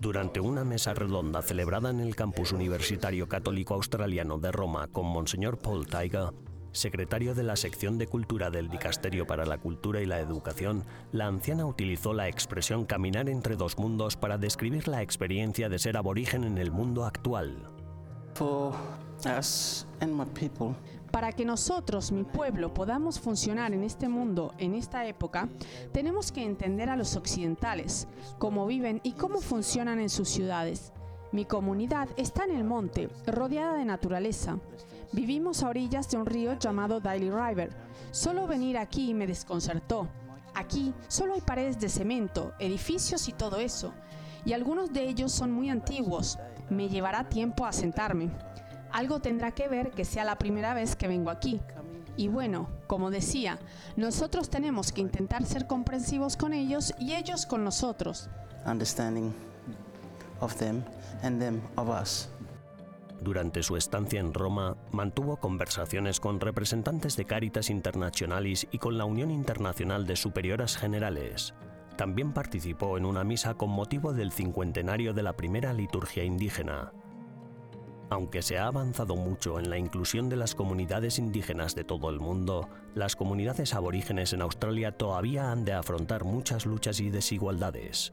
Durante 0.00 0.40
una 0.40 0.64
mesa 0.64 0.94
redonda 0.94 1.42
celebrada 1.42 1.90
en 1.90 2.00
el 2.00 2.16
campus 2.16 2.50
universitario 2.50 3.28
católico 3.28 3.74
australiano 3.74 4.38
de 4.38 4.50
Roma 4.50 4.88
con 4.88 5.06
Monseñor 5.06 5.58
Paul 5.58 5.86
Taiga, 5.86 6.32
secretario 6.76 7.34
de 7.34 7.42
la 7.42 7.56
sección 7.56 7.98
de 7.98 8.06
cultura 8.06 8.50
del 8.50 8.68
Dicasterio 8.68 9.26
para 9.26 9.46
la 9.46 9.58
Cultura 9.58 10.00
y 10.00 10.06
la 10.06 10.20
Educación, 10.20 10.84
la 11.12 11.26
anciana 11.26 11.66
utilizó 11.66 12.14
la 12.14 12.28
expresión 12.28 12.84
caminar 12.84 13.28
entre 13.28 13.56
dos 13.56 13.78
mundos 13.78 14.16
para 14.16 14.38
describir 14.38 14.88
la 14.88 15.02
experiencia 15.02 15.68
de 15.68 15.78
ser 15.78 15.96
aborigen 15.96 16.44
en 16.44 16.58
el 16.58 16.70
mundo 16.70 17.04
actual. 17.04 17.56
Para 21.10 21.32
que 21.32 21.44
nosotros, 21.46 22.12
mi 22.12 22.24
pueblo, 22.24 22.74
podamos 22.74 23.18
funcionar 23.18 23.72
en 23.72 23.82
este 23.82 24.08
mundo, 24.08 24.52
en 24.58 24.74
esta 24.74 25.06
época, 25.06 25.48
tenemos 25.92 26.30
que 26.30 26.44
entender 26.44 26.90
a 26.90 26.96
los 26.96 27.16
occidentales, 27.16 28.06
cómo 28.38 28.66
viven 28.66 29.00
y 29.02 29.12
cómo 29.12 29.40
funcionan 29.40 29.98
en 30.00 30.10
sus 30.10 30.28
ciudades. 30.28 30.92
Mi 31.32 31.44
comunidad 31.44 32.08
está 32.16 32.44
en 32.44 32.56
el 32.56 32.64
monte, 32.64 33.08
rodeada 33.26 33.74
de 33.74 33.84
naturaleza. 33.84 34.58
Vivimos 35.12 35.62
a 35.62 35.68
orillas 35.68 36.10
de 36.10 36.16
un 36.16 36.26
río 36.26 36.58
llamado 36.58 37.00
Daily 37.00 37.30
River. 37.30 37.70
Solo 38.10 38.46
venir 38.46 38.76
aquí 38.76 39.14
me 39.14 39.26
desconcertó. 39.26 40.08
Aquí 40.54 40.92
solo 41.08 41.34
hay 41.34 41.40
paredes 41.40 41.78
de 41.78 41.88
cemento, 41.88 42.52
edificios 42.58 43.28
y 43.28 43.32
todo 43.32 43.58
eso. 43.58 43.92
Y 44.44 44.52
algunos 44.52 44.92
de 44.92 45.08
ellos 45.08 45.32
son 45.32 45.52
muy 45.52 45.70
antiguos. 45.70 46.38
Me 46.70 46.88
llevará 46.88 47.28
tiempo 47.28 47.66
a 47.66 47.72
sentarme. 47.72 48.30
Algo 48.92 49.20
tendrá 49.20 49.52
que 49.52 49.68
ver 49.68 49.90
que 49.90 50.04
sea 50.04 50.24
la 50.24 50.38
primera 50.38 50.74
vez 50.74 50.96
que 50.96 51.08
vengo 51.08 51.30
aquí. 51.30 51.60
Y 52.16 52.28
bueno, 52.28 52.68
como 52.86 53.10
decía, 53.10 53.58
nosotros 53.96 54.48
tenemos 54.48 54.90
que 54.92 55.02
intentar 55.02 55.44
ser 55.44 55.66
comprensivos 55.66 56.36
con 56.36 56.52
ellos 56.54 56.94
y 56.98 57.14
ellos 57.14 57.46
con 57.46 57.62
nosotros. 57.62 58.28
Durante 63.26 63.64
su 63.64 63.76
estancia 63.76 64.20
en 64.20 64.32
Roma, 64.32 64.76
mantuvo 64.92 65.38
conversaciones 65.38 66.20
con 66.20 66.38
representantes 66.38 67.16
de 67.16 67.24
Caritas 67.24 67.70
Internationalis 67.70 68.68
y 68.70 68.78
con 68.78 68.98
la 68.98 69.04
Unión 69.04 69.32
Internacional 69.32 70.06
de 70.06 70.14
Superioras 70.14 70.76
Generales. 70.76 71.52
También 71.96 72.32
participó 72.32 72.96
en 72.96 73.04
una 73.04 73.24
misa 73.24 73.54
con 73.54 73.70
motivo 73.70 74.12
del 74.12 74.30
cincuentenario 74.30 75.12
de 75.12 75.24
la 75.24 75.32
primera 75.32 75.72
liturgia 75.72 76.22
indígena. 76.22 76.92
Aunque 78.10 78.42
se 78.42 78.58
ha 78.58 78.68
avanzado 78.68 79.16
mucho 79.16 79.58
en 79.58 79.70
la 79.70 79.78
inclusión 79.78 80.28
de 80.28 80.36
las 80.36 80.54
comunidades 80.54 81.18
indígenas 81.18 81.74
de 81.74 81.82
todo 81.82 82.10
el 82.10 82.20
mundo, 82.20 82.68
las 82.94 83.16
comunidades 83.16 83.74
aborígenes 83.74 84.34
en 84.34 84.42
Australia 84.42 84.92
todavía 84.92 85.50
han 85.50 85.64
de 85.64 85.72
afrontar 85.72 86.22
muchas 86.22 86.64
luchas 86.64 87.00
y 87.00 87.10
desigualdades. 87.10 88.12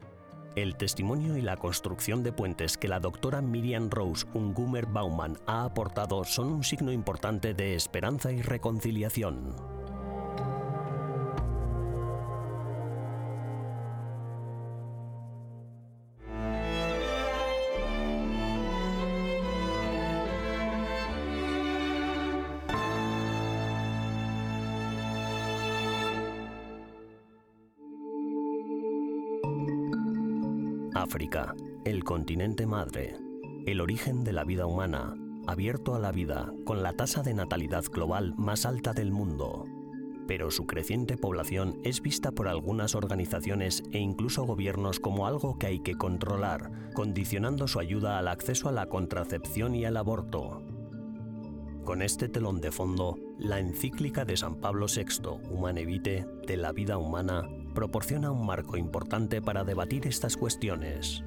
El 0.56 0.76
testimonio 0.76 1.36
y 1.36 1.42
la 1.42 1.56
construcción 1.56 2.22
de 2.22 2.30
puentes 2.30 2.78
que 2.78 2.86
la 2.86 3.00
doctora 3.00 3.42
Miriam 3.42 3.90
Rose 3.90 4.24
Ungumer 4.34 4.86
Bauman 4.86 5.36
ha 5.46 5.64
aportado 5.64 6.22
son 6.22 6.52
un 6.52 6.62
signo 6.62 6.92
importante 6.92 7.54
de 7.54 7.74
esperanza 7.74 8.30
y 8.30 8.40
reconciliación. 8.40 9.83
El 31.84 32.04
continente 32.04 32.64
madre, 32.64 33.16
el 33.66 33.80
origen 33.80 34.22
de 34.22 34.32
la 34.32 34.44
vida 34.44 34.66
humana, 34.66 35.16
abierto 35.48 35.96
a 35.96 35.98
la 35.98 36.12
vida, 36.12 36.52
con 36.64 36.84
la 36.84 36.92
tasa 36.92 37.22
de 37.22 37.34
natalidad 37.34 37.82
global 37.90 38.34
más 38.36 38.64
alta 38.64 38.92
del 38.92 39.10
mundo. 39.10 39.66
Pero 40.28 40.52
su 40.52 40.64
creciente 40.66 41.16
población 41.16 41.80
es 41.82 42.02
vista 42.02 42.30
por 42.30 42.46
algunas 42.46 42.94
organizaciones 42.94 43.82
e 43.90 43.98
incluso 43.98 44.44
gobiernos 44.44 45.00
como 45.00 45.26
algo 45.26 45.58
que 45.58 45.66
hay 45.66 45.80
que 45.80 45.96
controlar, 45.96 46.70
condicionando 46.94 47.66
su 47.66 47.80
ayuda 47.80 48.18
al 48.18 48.28
acceso 48.28 48.68
a 48.68 48.72
la 48.72 48.86
contracepción 48.86 49.74
y 49.74 49.86
al 49.86 49.96
aborto. 49.96 50.62
Con 51.84 52.00
este 52.00 52.28
telón 52.28 52.60
de 52.60 52.70
fondo, 52.70 53.18
la 53.38 53.58
encíclica 53.58 54.24
de 54.24 54.36
San 54.36 54.60
Pablo 54.60 54.86
VI, 54.86 55.40
Humane 55.50 55.84
Vitae, 55.84 56.26
de 56.46 56.56
la 56.56 56.70
vida 56.70 56.96
humana, 56.96 57.42
proporciona 57.74 58.30
un 58.30 58.46
marco 58.46 58.76
importante 58.76 59.42
para 59.42 59.64
debatir 59.64 60.06
estas 60.06 60.36
cuestiones. 60.36 61.22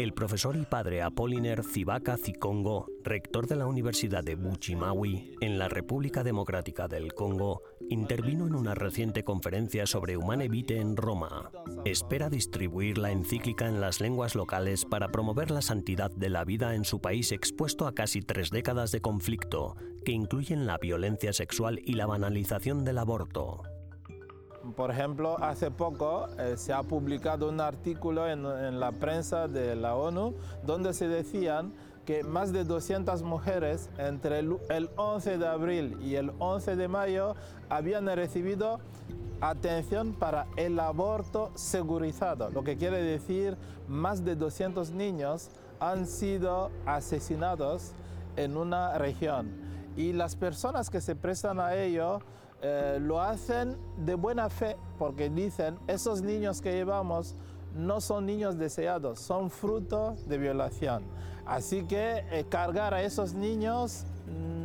El 0.00 0.14
profesor 0.14 0.56
y 0.56 0.64
padre 0.64 1.02
Apolliner 1.02 1.62
Zibaka 1.62 2.16
Zikongo, 2.16 2.86
rector 3.04 3.46
de 3.46 3.56
la 3.56 3.66
Universidad 3.66 4.24
de 4.24 4.34
Buchimawi, 4.34 5.36
en 5.42 5.58
la 5.58 5.68
República 5.68 6.24
Democrática 6.24 6.88
del 6.88 7.12
Congo, 7.12 7.60
intervino 7.90 8.46
en 8.46 8.54
una 8.54 8.74
reciente 8.74 9.24
conferencia 9.24 9.84
sobre 9.84 10.16
Humane 10.16 10.48
Vitae 10.48 10.80
en 10.80 10.96
Roma. 10.96 11.50
Espera 11.84 12.30
distribuir 12.30 12.96
la 12.96 13.10
encíclica 13.10 13.68
en 13.68 13.82
las 13.82 14.00
lenguas 14.00 14.34
locales 14.34 14.86
para 14.86 15.08
promover 15.08 15.50
la 15.50 15.60
santidad 15.60 16.10
de 16.10 16.30
la 16.30 16.46
vida 16.46 16.74
en 16.74 16.86
su 16.86 17.02
país 17.02 17.30
expuesto 17.30 17.86
a 17.86 17.94
casi 17.94 18.22
tres 18.22 18.48
décadas 18.48 18.92
de 18.92 19.02
conflicto, 19.02 19.76
que 20.04 20.12
incluyen 20.12 20.66
la 20.66 20.78
violencia 20.78 21.32
sexual 21.32 21.80
y 21.84 21.94
la 21.94 22.06
banalización 22.06 22.84
del 22.84 22.98
aborto. 22.98 23.62
Por 24.76 24.90
ejemplo, 24.90 25.42
hace 25.42 25.70
poco 25.70 26.26
eh, 26.38 26.54
se 26.56 26.72
ha 26.72 26.82
publicado 26.82 27.48
un 27.48 27.60
artículo 27.60 28.28
en, 28.28 28.78
la 28.78 28.92
prensa 28.92 29.48
de 29.48 29.74
la 29.74 29.96
ONU 29.96 30.34
donde 30.64 30.92
se 30.92 31.08
decían 31.08 31.72
que 32.04 32.24
más 32.24 32.52
de 32.52 32.64
200 32.64 33.22
mujeres 33.22 33.88
entre 33.98 34.40
el, 34.40 34.90
11 34.96 35.38
de 35.38 35.46
abril 35.46 35.96
y 36.02 36.16
el 36.16 36.32
11 36.38 36.76
de 36.76 36.88
mayo 36.88 37.34
habían 37.70 38.06
recibido 38.06 38.80
atención 39.40 40.12
para 40.12 40.46
el 40.56 40.78
aborto 40.78 41.50
segurizado, 41.54 42.50
lo 42.50 42.62
que 42.62 42.76
quiere 42.76 43.02
decir 43.02 43.56
más 43.88 44.24
de 44.24 44.36
200 44.36 44.90
niños 44.90 45.50
han 45.78 46.06
sido 46.06 46.70
asesinados 46.84 47.92
en 48.36 48.58
una 48.58 48.98
región 48.98 49.69
y 50.00 50.12
las 50.14 50.34
personas 50.34 50.88
que 50.88 51.02
se 51.02 51.14
prestan 51.14 51.60
a 51.60 51.74
ello 51.74 52.20
eh, 52.62 52.98
lo 53.00 53.20
hacen 53.20 53.76
de 53.98 54.14
buena 54.14 54.48
fe 54.48 54.76
porque 54.98 55.28
dicen, 55.28 55.78
esos 55.88 56.22
niños 56.22 56.62
que 56.62 56.72
llevamos 56.72 57.34
no 57.74 58.00
son 58.00 58.24
niños 58.24 58.56
deseados, 58.56 59.20
son 59.20 59.50
fruto 59.50 60.16
de 60.26 60.38
violación. 60.38 61.04
Así 61.44 61.84
que 61.84 62.24
eh, 62.30 62.46
cargar 62.48 62.94
a 62.94 63.02
esos 63.02 63.34
niños 63.34 64.04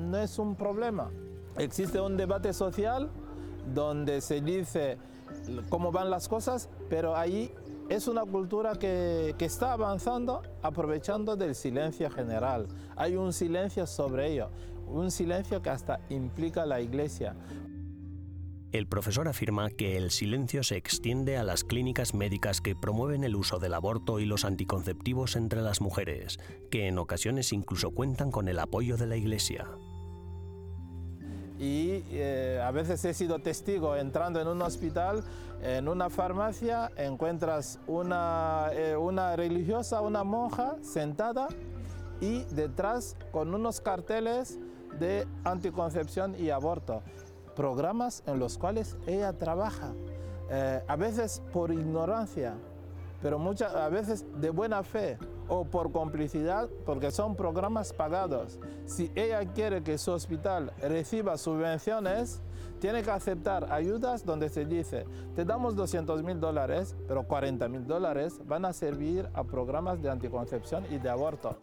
no 0.09 0.17
es 0.17 0.39
un 0.39 0.55
problema. 0.55 1.11
Existe 1.57 1.99
un 1.99 2.15
debate 2.15 2.53
social 2.53 3.09
donde 3.73 4.21
se 4.21 4.39
dice 4.39 4.97
cómo 5.69 5.91
van 5.91 6.09
las 6.09 6.29
cosas, 6.29 6.69
pero 6.89 7.15
ahí 7.15 7.51
es 7.89 8.07
una 8.07 8.23
cultura 8.23 8.75
que, 8.75 9.35
que, 9.37 9.45
está 9.45 9.73
avanzando 9.73 10.41
aprovechando 10.61 11.35
del 11.35 11.55
silencio 11.55 12.09
general. 12.09 12.67
Hay 12.95 13.15
un 13.15 13.31
silencio 13.33 13.85
sobre 13.85 14.31
ello, 14.31 14.49
un 14.87 15.11
silencio 15.11 15.61
que 15.61 15.69
hasta 15.69 15.99
implica 16.09 16.65
la 16.65 16.81
iglesia. 16.81 17.35
El 18.71 18.87
profesor 18.87 19.29
afirma 19.29 19.69
que 19.69 19.95
el 19.95 20.11
silencio 20.11 20.61
se 20.61 20.75
extiende 20.75 21.37
a 21.37 21.45
las 21.45 21.63
clínicas 21.63 22.13
médicas 22.13 22.59
que 22.59 22.75
promueven 22.75 23.23
el 23.23 23.35
uso 23.37 23.57
del 23.57 23.73
aborto 23.73 24.19
y 24.19 24.25
los 24.25 24.43
anticonceptivos 24.43 25.37
entre 25.37 25.61
las 25.61 25.79
mujeres, 25.79 26.39
que 26.69 26.87
en 26.87 26.97
ocasiones 26.97 27.53
incluso 27.53 27.91
cuentan 27.91 28.31
con 28.31 28.49
el 28.49 28.59
apoyo 28.59 28.97
de 28.97 29.07
la 29.07 29.15
Iglesia. 29.15 29.65
Y 31.57 32.03
eh, 32.11 32.61
a 32.61 32.69
veces 32.71 33.05
he 33.05 33.13
sido 33.13 33.39
testigo 33.39 33.95
entrando 33.95 34.41
en 34.41 34.47
un 34.49 34.61
hospital, 34.61 35.23
en 35.63 35.87
una 35.87 36.09
farmacia, 36.09 36.91
encuentras 36.97 37.79
una, 37.87 38.71
eh, 38.73 38.97
una 38.97 39.37
religiosa, 39.37 40.01
una 40.01 40.25
monja 40.25 40.75
sentada 40.81 41.47
y 42.19 42.43
detrás 42.53 43.15
con 43.31 43.53
unos 43.53 43.79
carteles 43.79 44.59
de 44.99 45.27
anticoncepción 45.43 46.35
y 46.39 46.49
aborto 46.49 47.01
programas 47.55 48.21
en 48.27 48.37
los 48.37 48.57
cuales 48.57 48.97
ella 49.07 49.33
trabaja, 49.33 49.93
eh, 50.49 50.83
a 50.87 50.95
veces 50.95 51.41
por 51.51 51.71
ignorancia, 51.71 52.53
pero 53.21 53.39
muchas 53.39 53.73
a 53.73 53.89
veces 53.89 54.25
de 54.39 54.51
buena 54.51 54.83
fe 54.83 55.17
o 55.47 55.63
por 55.63 55.91
complicidad, 55.91 56.69
porque 56.85 57.11
son 57.11 57.35
programas 57.35 57.93
pagados. 57.93 58.59
Si 58.85 59.11
ella 59.15 59.43
quiere 59.53 59.81
que 59.81 59.97
su 59.97 60.11
hospital 60.11 60.71
reciba 60.81 61.37
subvenciones, 61.37 62.41
tiene 62.79 63.01
que 63.01 63.09
aceptar 63.09 63.71
ayudas 63.71 64.25
donde 64.25 64.49
se 64.49 64.65
dice, 64.65 65.05
te 65.33 65.45
damos 65.45 65.75
200 65.75 66.21
mil 66.23 66.39
dólares, 66.39 66.95
pero 67.07 67.23
40 67.23 67.67
mil 67.69 67.87
dólares 67.87 68.39
van 68.45 68.65
a 68.65 68.73
servir 68.73 69.27
a 69.33 69.43
programas 69.43 70.01
de 70.03 70.09
anticoncepción 70.09 70.85
y 70.91 70.97
de 70.97 71.09
aborto. 71.09 71.57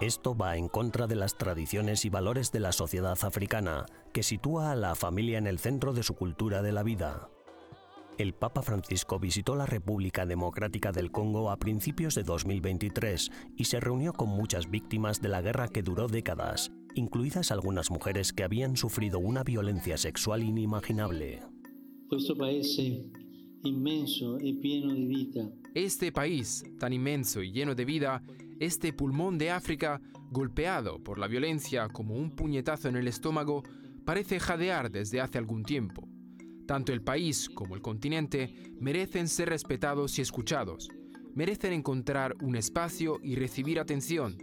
Esto 0.00 0.34
va 0.34 0.56
en 0.56 0.68
contra 0.68 1.06
de 1.06 1.14
las 1.14 1.36
tradiciones 1.36 2.06
y 2.06 2.08
valores 2.08 2.52
de 2.52 2.60
la 2.60 2.72
sociedad 2.72 3.18
africana, 3.20 3.84
que 4.14 4.22
sitúa 4.22 4.72
a 4.72 4.74
la 4.74 4.94
familia 4.94 5.36
en 5.36 5.46
el 5.46 5.58
centro 5.58 5.92
de 5.92 6.02
su 6.02 6.14
cultura 6.14 6.62
de 6.62 6.72
la 6.72 6.82
vida. 6.82 7.28
El 8.16 8.32
Papa 8.32 8.62
Francisco 8.62 9.18
visitó 9.18 9.56
la 9.56 9.66
República 9.66 10.24
Democrática 10.24 10.90
del 10.90 11.10
Congo 11.12 11.50
a 11.50 11.58
principios 11.58 12.14
de 12.14 12.22
2023 12.22 13.30
y 13.58 13.64
se 13.64 13.78
reunió 13.78 14.14
con 14.14 14.30
muchas 14.30 14.70
víctimas 14.70 15.20
de 15.20 15.28
la 15.28 15.42
guerra 15.42 15.68
que 15.68 15.82
duró 15.82 16.08
décadas, 16.08 16.72
incluidas 16.94 17.50
algunas 17.50 17.90
mujeres 17.90 18.32
que 18.32 18.42
habían 18.44 18.78
sufrido 18.78 19.18
una 19.18 19.44
violencia 19.44 19.98
sexual 19.98 20.42
inimaginable. 20.42 21.42
Este 22.10 22.34
país 22.34 22.78
inmenso 23.64 24.38
y 24.40 24.54
lleno 24.62 24.94
de 24.94 25.04
vida. 25.04 25.50
Este 25.74 26.10
país 26.10 26.64
tan 26.78 26.94
inmenso 26.94 27.42
y 27.42 27.52
lleno 27.52 27.74
de 27.74 27.84
vida 27.84 28.22
este 28.60 28.92
pulmón 28.92 29.38
de 29.38 29.50
África, 29.50 30.00
golpeado 30.30 31.02
por 31.02 31.18
la 31.18 31.26
violencia 31.26 31.88
como 31.88 32.14
un 32.14 32.30
puñetazo 32.30 32.88
en 32.88 32.96
el 32.96 33.08
estómago, 33.08 33.62
parece 34.04 34.38
jadear 34.38 34.90
desde 34.90 35.20
hace 35.20 35.38
algún 35.38 35.64
tiempo. 35.64 36.06
Tanto 36.66 36.92
el 36.92 37.02
país 37.02 37.48
como 37.48 37.74
el 37.74 37.80
continente 37.80 38.54
merecen 38.78 39.28
ser 39.28 39.48
respetados 39.48 40.18
y 40.18 40.22
escuchados, 40.22 40.88
merecen 41.34 41.72
encontrar 41.72 42.36
un 42.42 42.54
espacio 42.54 43.18
y 43.22 43.34
recibir 43.34 43.80
atención. 43.80 44.36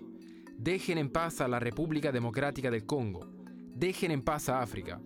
Dejen 0.57 0.97
en 0.97 1.11
paz 1.11 1.39
a 1.39 1.47
la 1.47 1.59
República 1.59 2.11
Democrática 2.11 2.71
del 2.71 2.85
Congo, 2.85 3.29
dejen 3.75 4.09
en 4.09 4.23
paz 4.23 4.49
a 4.49 4.61
África. 4.61 4.99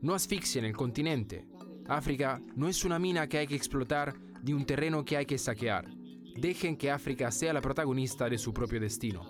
No 0.00 0.14
asfixien 0.14 0.64
el 0.64 0.74
continente. 0.74 1.46
África 1.88 2.40
no 2.54 2.68
es 2.68 2.84
una 2.84 2.98
mina 2.98 3.28
que 3.28 3.38
hay 3.38 3.46
que 3.46 3.54
explotar 3.54 4.14
ni 4.42 4.54
un 4.54 4.64
terreno 4.64 5.04
que 5.04 5.18
hay 5.18 5.26
que 5.26 5.36
saquear. 5.36 5.95
Dejen 6.36 6.76
que 6.76 6.90
África 6.90 7.30
sea 7.30 7.52
la 7.52 7.60
protagonista 7.60 8.28
de 8.28 8.38
su 8.38 8.52
propio 8.52 8.80
destino. 8.80 9.22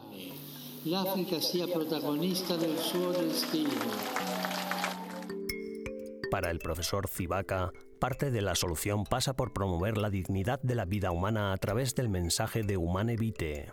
L'Africa 0.84 1.36
protagonista 1.72 2.56
del 2.56 2.78
suo 2.78 3.12
destino. 3.12 3.70
Para 6.30 6.50
el 6.50 6.58
profesor 6.58 7.08
Zivaca, 7.08 7.72
parte 8.00 8.30
de 8.30 8.42
la 8.42 8.54
solución 8.54 9.04
pasa 9.04 9.34
por 9.34 9.52
promover 9.52 9.98
la 9.98 10.10
dignidad 10.10 10.60
de 10.62 10.74
la 10.74 10.84
vida 10.84 11.10
humana 11.10 11.52
a 11.52 11.56
través 11.56 11.94
del 11.94 12.08
mensaje 12.08 12.62
de 12.62 12.76
Humane 12.76 13.16
Vitae 13.16 13.72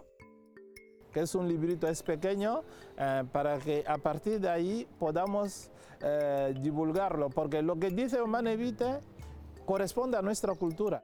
que 1.14 1.22
es 1.22 1.36
un 1.36 1.48
librito, 1.48 1.88
es 1.88 2.02
pequeño, 2.02 2.64
eh, 2.98 3.24
para 3.32 3.60
que 3.60 3.84
a 3.88 4.00
partir 4.00 4.40
de 4.40 4.50
ahí 4.50 4.88
podamos 4.98 5.70
eh, 6.02 6.54
divulgarlo, 6.60 7.30
porque 7.30 7.62
lo 7.62 7.78
que 7.78 7.92
dice 7.92 8.22
Humane 8.22 8.58
Vitae 8.58 9.00
corresponde 9.66 10.18
a 10.18 10.22
nuestra 10.22 10.56
cultura. 10.56 11.04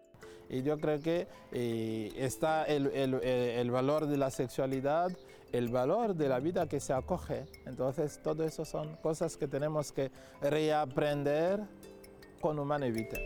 Y 0.50 0.64
yo 0.64 0.80
creo 0.80 1.00
que 1.00 1.28
eh, 1.52 2.12
está 2.18 2.64
el, 2.64 2.88
el, 2.88 3.72
valor 3.72 4.08
de 4.08 4.18
la 4.18 4.32
sexualidad, 4.32 5.12
el 5.52 5.70
valor 5.70 6.16
de 6.16 6.28
la 6.28 6.40
vida 6.40 6.68
que 6.68 6.80
se 6.80 6.92
acoge. 6.92 7.46
Entonces, 7.66 8.20
todo 8.24 8.44
eso 8.44 8.66
son 8.66 8.96
cosas 8.98 9.38
que 9.38 9.48
tenemos 9.48 9.92
que 9.92 10.12
reaprender 10.42 11.62
con 12.42 12.58
Humana 12.58 12.88
Evita. 12.88 13.18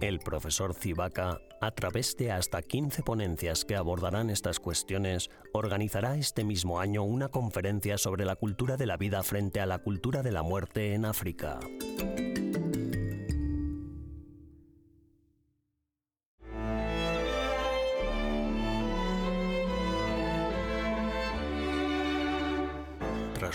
El 0.00 0.18
profesor 0.20 0.74
Zivaca, 0.74 1.40
a 1.60 1.70
través 1.72 2.16
de 2.16 2.30
hasta 2.30 2.62
15 2.62 3.02
ponencias 3.02 3.64
que 3.64 3.76
abordarán 3.76 4.30
estas 4.30 4.60
cuestiones, 4.60 5.30
organizará 5.52 6.16
este 6.16 6.44
mismo 6.44 6.80
año 6.80 7.02
una 7.02 7.28
conferencia 7.28 7.98
sobre 7.98 8.24
la 8.24 8.36
cultura 8.36 8.76
de 8.76 8.86
la 8.86 8.96
vida 8.96 9.22
frente 9.22 9.60
a 9.60 9.66
la 9.66 9.78
cultura 9.78 10.22
de 10.22 10.32
la 10.32 10.42
muerte 10.42 10.94
en 10.94 11.06
África. 11.06 11.58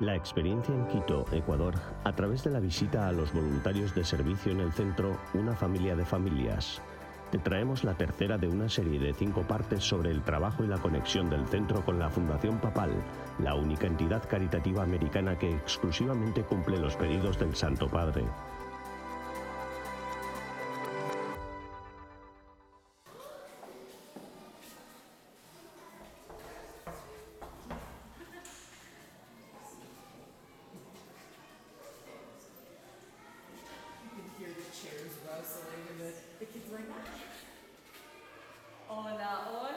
La 0.00 0.14
experiencia 0.14 0.72
en 0.72 0.86
Quito, 0.86 1.24
Ecuador, 1.32 1.74
a 2.04 2.14
través 2.14 2.44
de 2.44 2.50
la 2.50 2.60
visita 2.60 3.08
a 3.08 3.12
los 3.12 3.32
voluntarios 3.32 3.96
de 3.96 4.04
servicio 4.04 4.52
en 4.52 4.60
el 4.60 4.70
centro 4.70 5.18
Una 5.34 5.56
familia 5.56 5.96
de 5.96 6.04
familias. 6.04 6.80
te 7.32 7.38
traemos 7.38 7.82
la 7.82 7.94
tercera 7.94 8.38
de 8.38 8.46
una 8.46 8.68
serie 8.68 9.00
de 9.00 9.12
cinco 9.12 9.42
partes 9.42 9.82
sobre 9.82 10.12
el 10.12 10.22
trabajo 10.22 10.62
y 10.62 10.68
la 10.68 10.78
conexión 10.78 11.28
del 11.28 11.46
centro 11.48 11.84
con 11.84 11.98
la 11.98 12.08
Fundación 12.10 12.58
Papal, 12.58 12.92
la 13.40 13.56
única 13.56 13.88
entidad 13.88 14.22
caritativa 14.28 14.84
americana 14.84 15.36
que 15.36 15.52
exclusivamente 15.52 16.42
cumple 16.44 16.78
los 16.78 16.94
pedidos 16.94 17.36
del 17.36 17.56
Santo 17.56 17.88
Padre. 17.88 18.24
isolated. 35.38 36.14
The, 36.40 36.46
kids 36.46 36.72
like, 36.72 36.88
ah. 36.90 37.04
Oh 38.90 39.04
no! 39.16 39.34
Oh. 39.46 39.67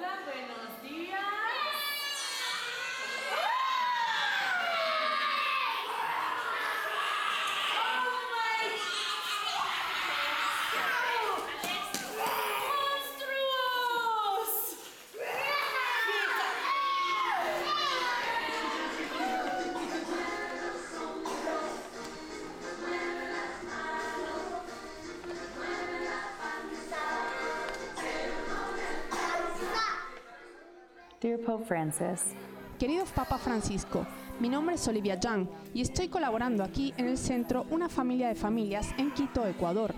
Querido 32.78 33.06
Papa 33.16 33.38
Francisco, 33.38 34.06
mi 34.42 34.50
nombre 34.50 34.76
es 34.76 34.86
Olivia 34.90 35.18
Yang 35.18 35.48
y 35.74 35.80
estoy 35.80 36.10
colaborando 36.10 36.66
aquí 36.66 36.94
en 36.98 37.08
el 37.08 37.18
centro 37.18 37.66
Una 37.72 37.88
Familia 37.88 38.28
de 38.28 38.36
Familias 38.36 38.90
en 38.98 39.14
Quito, 39.14 39.48
Ecuador. 39.48 39.96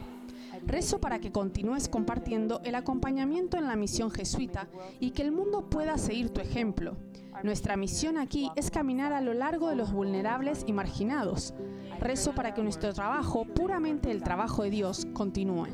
Rezo 0.68 1.00
para 1.00 1.18
que 1.18 1.32
continúes 1.32 1.90
compartiendo 1.90 2.62
el 2.64 2.76
acompañamiento 2.76 3.58
en 3.58 3.68
la 3.68 3.76
misión 3.76 4.12
jesuita 4.12 4.68
y 5.00 5.12
que 5.12 5.24
el 5.24 5.32
mundo 5.32 5.68
pueda 5.68 5.98
seguir 5.98 6.30
tu 6.30 6.42
ejemplo. 6.42 6.96
Nuestra 7.42 7.76
misión 7.76 8.20
aquí 8.20 8.52
es 8.56 8.70
caminar 8.70 9.12
a 9.12 9.22
lo 9.22 9.34
largo 9.34 9.70
de 9.70 9.76
los 9.76 9.92
vulnerables 9.92 10.66
y 10.68 10.74
marginados. 10.74 11.56
Rezo 12.00 12.36
para 12.36 12.54
que 12.54 12.62
nuestro 12.62 12.94
trabajo, 12.94 13.46
puramente 13.46 14.12
el 14.12 14.22
trabajo 14.22 14.62
de 14.62 14.70
Dios, 14.70 15.08
continúe. 15.14 15.70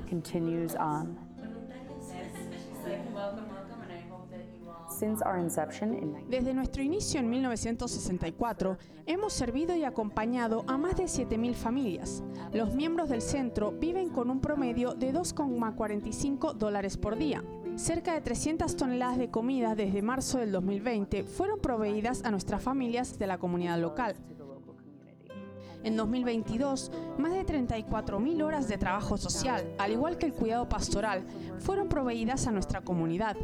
Desde 6.28 6.54
nuestro 6.54 6.84
inicio 6.84 7.20
en 7.20 7.30
1964, 7.30 8.78
hemos 9.06 9.34
servido 9.34 9.76
y 9.76 9.84
acompañado 9.84 10.64
a 10.68 10.78
más 10.78 10.98
de 10.98 11.06
7.000 11.06 11.54
familias. 11.54 12.24
Los 12.52 12.76
miembros 12.76 13.10
del 13.10 13.22
centro 13.22 13.72
viven 13.72 14.10
con 14.10 14.30
un 14.30 14.42
promedio 14.42 14.94
de 14.94 15.14
2,45 15.14 16.54
dólares 16.54 16.98
por 16.98 17.18
día. 17.18 17.44
Cerca 17.76 18.14
de 18.14 18.22
300 18.22 18.76
toneladas 18.76 19.18
de 19.18 19.30
comida 19.30 19.74
desde 19.74 20.02
marzo 20.02 20.40
del 20.40 20.52
2020 20.52 21.24
fueron 21.24 21.60
proveídas 21.60 22.24
a 22.26 22.32
nuestras 22.32 22.62
familias 22.62 23.18
de 23.18 23.28
la 23.28 23.38
comunidad 23.38 23.80
local. 23.80 24.16
En 25.84 25.96
2022, 25.96 26.92
más 27.18 27.32
de 27.32 27.46
34.000 27.46 28.44
horas 28.44 28.68
de 28.68 28.78
trabajo 28.78 29.18
social, 29.18 29.74
al 29.78 29.92
igual 29.92 30.18
que 30.18 30.26
el 30.26 30.34
cuidado 30.34 30.68
pastoral, 30.68 31.26
fueron 31.60 31.88
proveídas 31.88 32.48
a 32.48 32.52
nuestra 32.52 32.82
comunidad. 32.82 33.38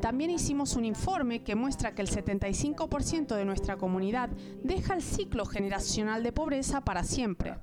También 0.00 0.30
hicimos 0.30 0.76
un 0.76 0.84
informe 0.84 1.42
que 1.42 1.54
muestra 1.54 1.94
que 1.94 2.02
el 2.02 2.08
75% 2.08 3.34
de 3.34 3.44
nuestra 3.44 3.76
comunidad 3.76 4.30
deja 4.62 4.94
el 4.94 5.02
ciclo 5.02 5.46
generacional 5.46 6.22
de 6.22 6.32
pobreza 6.32 6.82
para 6.82 7.02
siempre. 7.02 7.54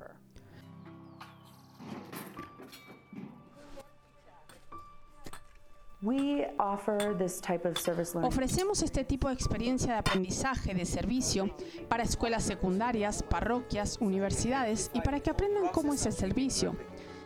Ofrecemos 8.25 8.81
este 8.81 9.03
tipo 9.03 9.27
de 9.27 9.35
experiencia 9.35 9.93
de 9.93 9.99
aprendizaje, 9.99 10.73
de 10.73 10.87
servicio, 10.87 11.55
para 11.87 12.01
escuelas 12.01 12.41
secundarias, 12.41 13.21
parroquias, 13.21 13.99
universidades 14.01 14.89
y 14.95 15.01
para 15.01 15.19
que 15.19 15.29
aprendan 15.29 15.67
cómo 15.67 15.93
es 15.93 16.03
el 16.07 16.13
servicio. 16.13 16.75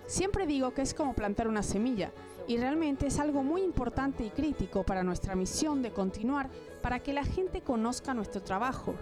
Siempre 0.07 0.45
digo 0.45 0.73
que 0.73 0.81
es 0.81 0.93
como 0.93 1.13
plantar 1.13 1.47
una 1.47 1.63
semilla 1.63 2.11
y 2.49 2.57
realmente 2.57 3.07
es 3.07 3.17
algo 3.17 3.43
muy 3.43 3.61
importante 3.61 4.25
y 4.25 4.29
crítico 4.29 4.83
para 4.83 5.03
nuestra 5.03 5.35
misión 5.35 5.81
de 5.81 5.91
continuar 5.91 6.49
para 6.81 6.99
que 6.99 7.13
la 7.13 7.23
gente 7.23 7.61
conozca 7.61 8.13
nuestro 8.13 8.43
trabajo. 8.43 8.93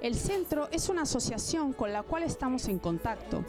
El 0.00 0.14
centro 0.14 0.68
es 0.70 0.88
una 0.88 1.02
asociación 1.02 1.72
con 1.72 1.92
la 1.92 2.04
cual 2.04 2.22
estamos 2.22 2.68
en 2.68 2.78
contacto. 2.78 3.44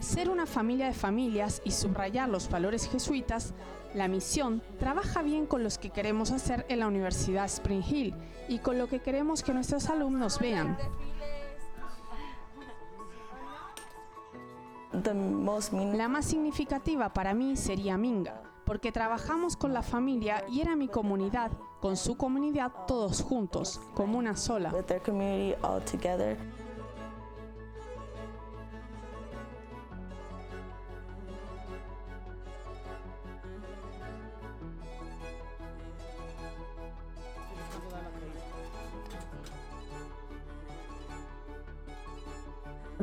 Ser 0.00 0.28
una 0.28 0.44
familia 0.44 0.86
de 0.86 0.92
familias 0.92 1.62
y 1.64 1.70
subrayar 1.70 2.28
los 2.28 2.50
valores 2.50 2.86
jesuitas 2.88 3.54
la 3.94 4.08
misión 4.08 4.62
trabaja 4.78 5.22
bien 5.22 5.46
con 5.46 5.62
los 5.62 5.78
que 5.78 5.90
queremos 5.90 6.30
hacer 6.30 6.64
en 6.68 6.80
la 6.80 6.86
Universidad 6.86 7.44
Spring 7.46 7.82
Hill 7.82 8.14
y 8.48 8.58
con 8.58 8.78
lo 8.78 8.88
que 8.88 9.00
queremos 9.00 9.42
que 9.42 9.52
nuestros 9.52 9.88
alumnos 9.88 10.38
vean. 10.38 10.76
La 15.94 16.08
más 16.08 16.26
significativa 16.26 17.12
para 17.12 17.32
mí 17.34 17.56
sería 17.56 17.96
Minga, 17.96 18.42
porque 18.64 18.92
trabajamos 18.92 19.56
con 19.56 19.72
la 19.72 19.82
familia 19.82 20.44
y 20.50 20.60
era 20.60 20.76
mi 20.76 20.88
comunidad, 20.88 21.50
con 21.80 21.96
su 21.96 22.16
comunidad 22.16 22.72
todos 22.86 23.22
juntos, 23.22 23.80
como 23.94 24.18
una 24.18 24.36
sola. 24.36 24.70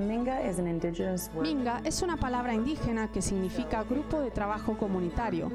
Minga 0.09 1.81
es 1.83 2.01
una 2.01 2.17
palabra 2.17 2.55
indígena 2.55 3.11
que 3.11 3.21
significa 3.21 3.83
grupo 3.83 4.19
de 4.19 4.31
trabajo 4.31 4.75
comunitario. 4.75 5.51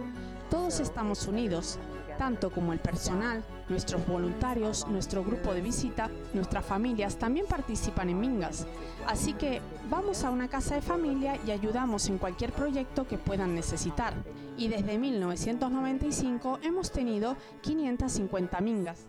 Todos 0.48 0.78
estamos 0.78 1.26
unidos, 1.26 1.76
tanto 2.18 2.52
como 2.52 2.72
el 2.72 2.78
personal, 2.78 3.42
nuestros 3.68 4.06
voluntarios, 4.06 4.86
nuestro 4.86 5.24
grupo 5.24 5.52
de 5.54 5.60
visita, 5.60 6.08
nuestras 6.34 6.64
familias 6.64 7.16
también 7.16 7.46
participan 7.46 8.10
en 8.10 8.20
Mingas. 8.20 8.64
Así 9.08 9.32
que 9.32 9.60
vamos 9.90 10.22
a 10.22 10.30
una 10.30 10.46
casa 10.46 10.76
de 10.76 10.82
familia 10.82 11.36
y 11.44 11.50
ayudamos 11.50 12.08
en 12.08 12.18
cualquier 12.18 12.52
proyecto 12.52 13.08
que 13.08 13.18
puedan 13.18 13.56
necesitar. 13.56 14.14
Y 14.56 14.68
desde 14.68 14.98
1995 14.98 16.60
hemos 16.62 16.92
tenido 16.92 17.36
550 17.62 18.60
Mingas. 18.60 19.06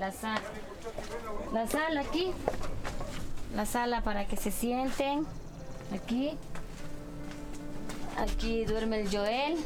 la, 0.00 0.12
la 1.52 1.66
sala 1.66 2.00
aquí 2.00 2.32
la 3.54 3.66
sala 3.66 4.02
para 4.02 4.26
que 4.26 4.36
se 4.36 4.50
sienten. 4.50 5.26
Aquí. 5.94 6.36
Aquí 8.18 8.64
duerme 8.64 9.00
el 9.00 9.10
Joel. 9.10 9.56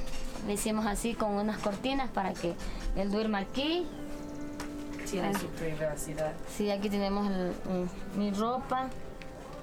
Le 0.47 0.53
hicimos 0.53 0.87
así 0.87 1.15
con 1.15 1.33
unas 1.33 1.59
cortinas 1.59 2.11
para 2.11 2.33
que 2.33 2.55
él 2.97 3.11
duerma 3.11 3.39
aquí. 3.39 3.87
Tiene 5.11 5.33
su 5.39 5.47
privacidad. 5.49 6.33
Sí, 6.57 6.71
aquí 6.71 6.91
tenemos 6.91 7.31
mi 8.17 8.33
ropa 8.33 8.89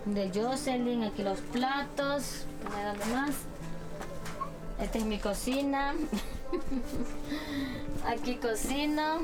de 0.05 0.31
Jocelyn, 0.33 1.03
aquí 1.03 1.23
los 1.23 1.39
platos, 1.39 2.45
más. 3.13 3.31
Esta 4.81 4.97
es 4.97 5.05
mi 5.05 5.19
cocina. 5.19 5.93
aquí 8.07 8.35
cocino. 8.35 9.19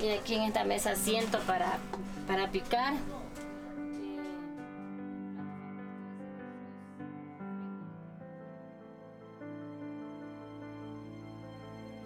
Y 0.00 0.10
aquí 0.10 0.34
en 0.34 0.42
esta 0.42 0.64
mesa 0.64 0.96
siento 0.96 1.38
para, 1.40 1.78
para 2.26 2.50
picar. 2.50 2.94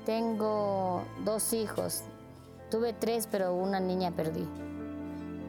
Tengo 0.07 1.03
dos 1.25 1.53
hijos. 1.53 2.05
Tuve 2.71 2.93
tres, 2.93 3.29
pero 3.29 3.57
una 3.57 3.81
niña 3.81 4.13
perdí. 4.13 4.47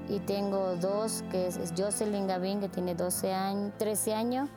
Y 0.10 0.20
tengo 0.22 0.76
dos, 0.78 1.24
que 1.30 1.46
es, 1.46 1.60
Jocelyn 1.78 2.26
Gavin, 2.26 2.60
que 2.60 2.68
tiene 2.68 2.96
12 2.96 3.34
años, 3.34 3.74
13 3.78 4.14
años, 4.16 4.50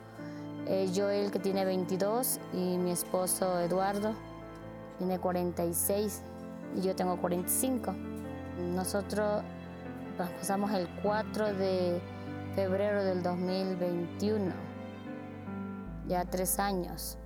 eh, 0.65 0.91
Joel, 0.95 1.29
que 1.29 1.37
tiene 1.37 1.65
22, 1.65 2.39
y 2.51 2.77
mi 2.79 2.89
esposo 2.89 3.59
Eduardo, 3.59 4.15
tiene 4.97 5.19
46, 5.19 6.23
y 6.77 6.81
yo 6.81 6.95
tengo 6.95 7.17
45. 7.17 7.93
Nosotros 8.73 9.43
pasamos 10.17 10.71
el 10.71 10.87
4 11.03 11.53
de 11.53 12.01
febrero 12.55 13.03
del 13.03 13.21
2021, 13.21 14.51
ya 16.07 16.25
tres 16.25 16.57
años. 16.57 17.19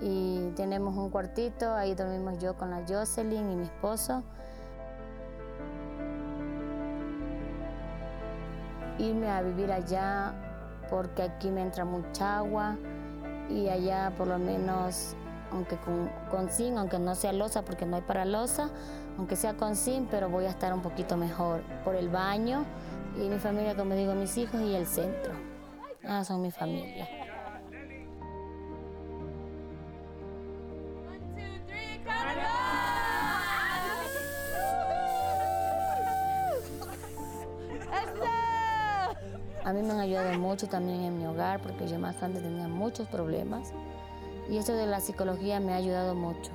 Y 0.00 0.50
tenemos 0.54 0.96
un 0.96 1.10
cuartito, 1.10 1.74
ahí 1.74 1.94
dormimos 1.94 2.38
yo 2.38 2.54
con 2.56 2.70
la 2.70 2.82
Jocelyn 2.88 3.50
y 3.50 3.56
mi 3.56 3.64
esposo. 3.64 4.22
Irme 8.98 9.30
a 9.30 9.42
vivir 9.42 9.72
allá 9.72 10.34
porque 10.90 11.22
aquí 11.22 11.50
me 11.50 11.62
entra 11.62 11.84
mucha 11.84 12.38
agua 12.38 12.76
y 13.48 13.68
allá 13.68 14.12
por 14.16 14.28
lo 14.28 14.38
menos, 14.38 15.14
aunque 15.50 15.76
con, 15.76 16.10
con 16.30 16.48
zinc, 16.48 16.76
aunque 16.76 16.98
no 16.98 17.14
sea 17.14 17.32
losa 17.32 17.62
porque 17.62 17.86
no 17.86 17.96
hay 17.96 18.02
para 18.02 18.24
losa, 18.24 18.70
aunque 19.16 19.36
sea 19.36 19.54
con 19.54 19.74
zinc, 19.74 20.08
pero 20.10 20.28
voy 20.28 20.44
a 20.44 20.50
estar 20.50 20.72
un 20.72 20.82
poquito 20.82 21.16
mejor 21.16 21.62
por 21.84 21.96
el 21.96 22.08
baño 22.08 22.64
y 23.16 23.28
mi 23.28 23.38
familia, 23.38 23.74
como 23.74 23.94
digo, 23.94 24.14
mis 24.14 24.36
hijos 24.36 24.60
y 24.60 24.74
el 24.74 24.86
centro. 24.86 25.32
Ah, 26.04 26.24
son 26.24 26.40
mi 26.40 26.50
familia. 26.50 27.27
A 39.68 39.72
mí 39.74 39.82
me 39.82 39.92
han 39.92 40.00
ayudado 40.00 40.32
mucho 40.38 40.66
también 40.66 41.02
en 41.02 41.18
mi 41.18 41.26
hogar 41.26 41.60
porque 41.60 41.86
yo 41.86 41.98
más 41.98 42.22
antes 42.22 42.42
tenía 42.42 42.68
muchos 42.68 43.06
problemas 43.06 43.74
y 44.48 44.56
esto 44.56 44.72
de 44.72 44.86
la 44.86 44.98
psicología 44.98 45.60
me 45.60 45.74
ha 45.74 45.76
ayudado 45.76 46.14
mucho. 46.14 46.50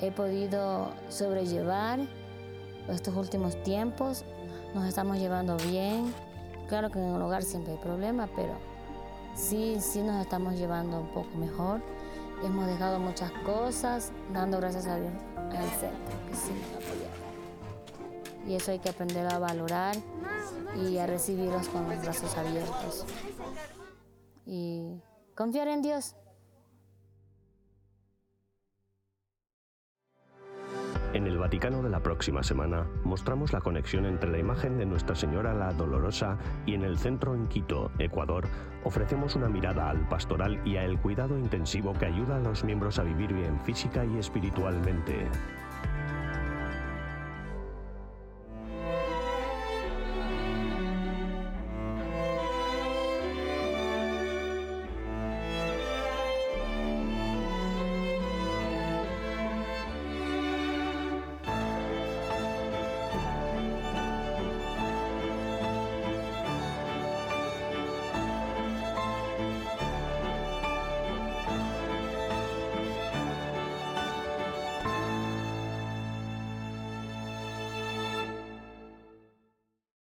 He 0.00 0.10
podido 0.10 0.92
sobrellevar 1.10 1.98
estos 2.88 3.14
últimos 3.14 3.62
tiempos, 3.64 4.24
nos 4.74 4.86
estamos 4.86 5.18
llevando 5.18 5.58
bien. 5.58 6.14
Claro 6.70 6.90
que 6.90 6.98
en 6.98 7.16
el 7.16 7.20
hogar 7.20 7.42
siempre 7.42 7.72
hay 7.74 7.78
problemas, 7.78 8.30
pero 8.34 8.54
sí, 9.34 9.76
sí 9.78 10.00
nos 10.00 10.22
estamos 10.22 10.54
llevando 10.54 11.00
un 11.00 11.08
poco 11.08 11.36
mejor. 11.36 11.82
Hemos 12.42 12.66
dejado 12.66 12.98
muchas 12.98 13.30
cosas, 13.44 14.10
dando 14.32 14.56
gracias 14.56 14.86
a 14.86 14.96
Dios 14.96 15.12
al 15.36 15.68
centro, 15.68 16.16
que 16.30 16.34
sí 16.34 16.50
nos 16.72 17.23
Y 18.46 18.54
eso 18.54 18.72
hay 18.72 18.78
que 18.78 18.90
aprender 18.90 19.26
a 19.26 19.38
valorar 19.38 19.96
y 20.76 20.98
a 20.98 21.06
recibirlos 21.06 21.68
con 21.68 21.88
los 21.88 22.02
brazos 22.02 22.36
abiertos. 22.36 23.06
Y 24.46 25.00
confiar 25.34 25.68
en 25.68 25.82
Dios. 25.82 26.14
En 31.14 31.28
el 31.28 31.38
Vaticano 31.38 31.80
de 31.80 31.90
la 31.90 32.00
próxima 32.00 32.42
semana 32.42 32.88
mostramos 33.04 33.52
la 33.52 33.60
conexión 33.60 34.04
entre 34.04 34.32
la 34.32 34.38
imagen 34.38 34.78
de 34.78 34.84
Nuestra 34.84 35.14
Señora 35.14 35.54
la 35.54 35.72
Dolorosa 35.72 36.38
y 36.66 36.74
en 36.74 36.82
el 36.82 36.98
centro 36.98 37.36
en 37.36 37.46
Quito, 37.46 37.92
Ecuador, 38.00 38.48
ofrecemos 38.82 39.36
una 39.36 39.48
mirada 39.48 39.90
al 39.90 40.08
pastoral 40.08 40.60
y 40.66 40.76
al 40.76 41.00
cuidado 41.00 41.38
intensivo 41.38 41.92
que 41.92 42.06
ayuda 42.06 42.38
a 42.38 42.40
los 42.40 42.64
miembros 42.64 42.98
a 42.98 43.04
vivir 43.04 43.32
bien 43.32 43.60
física 43.60 44.04
y 44.04 44.18
espiritualmente. 44.18 45.30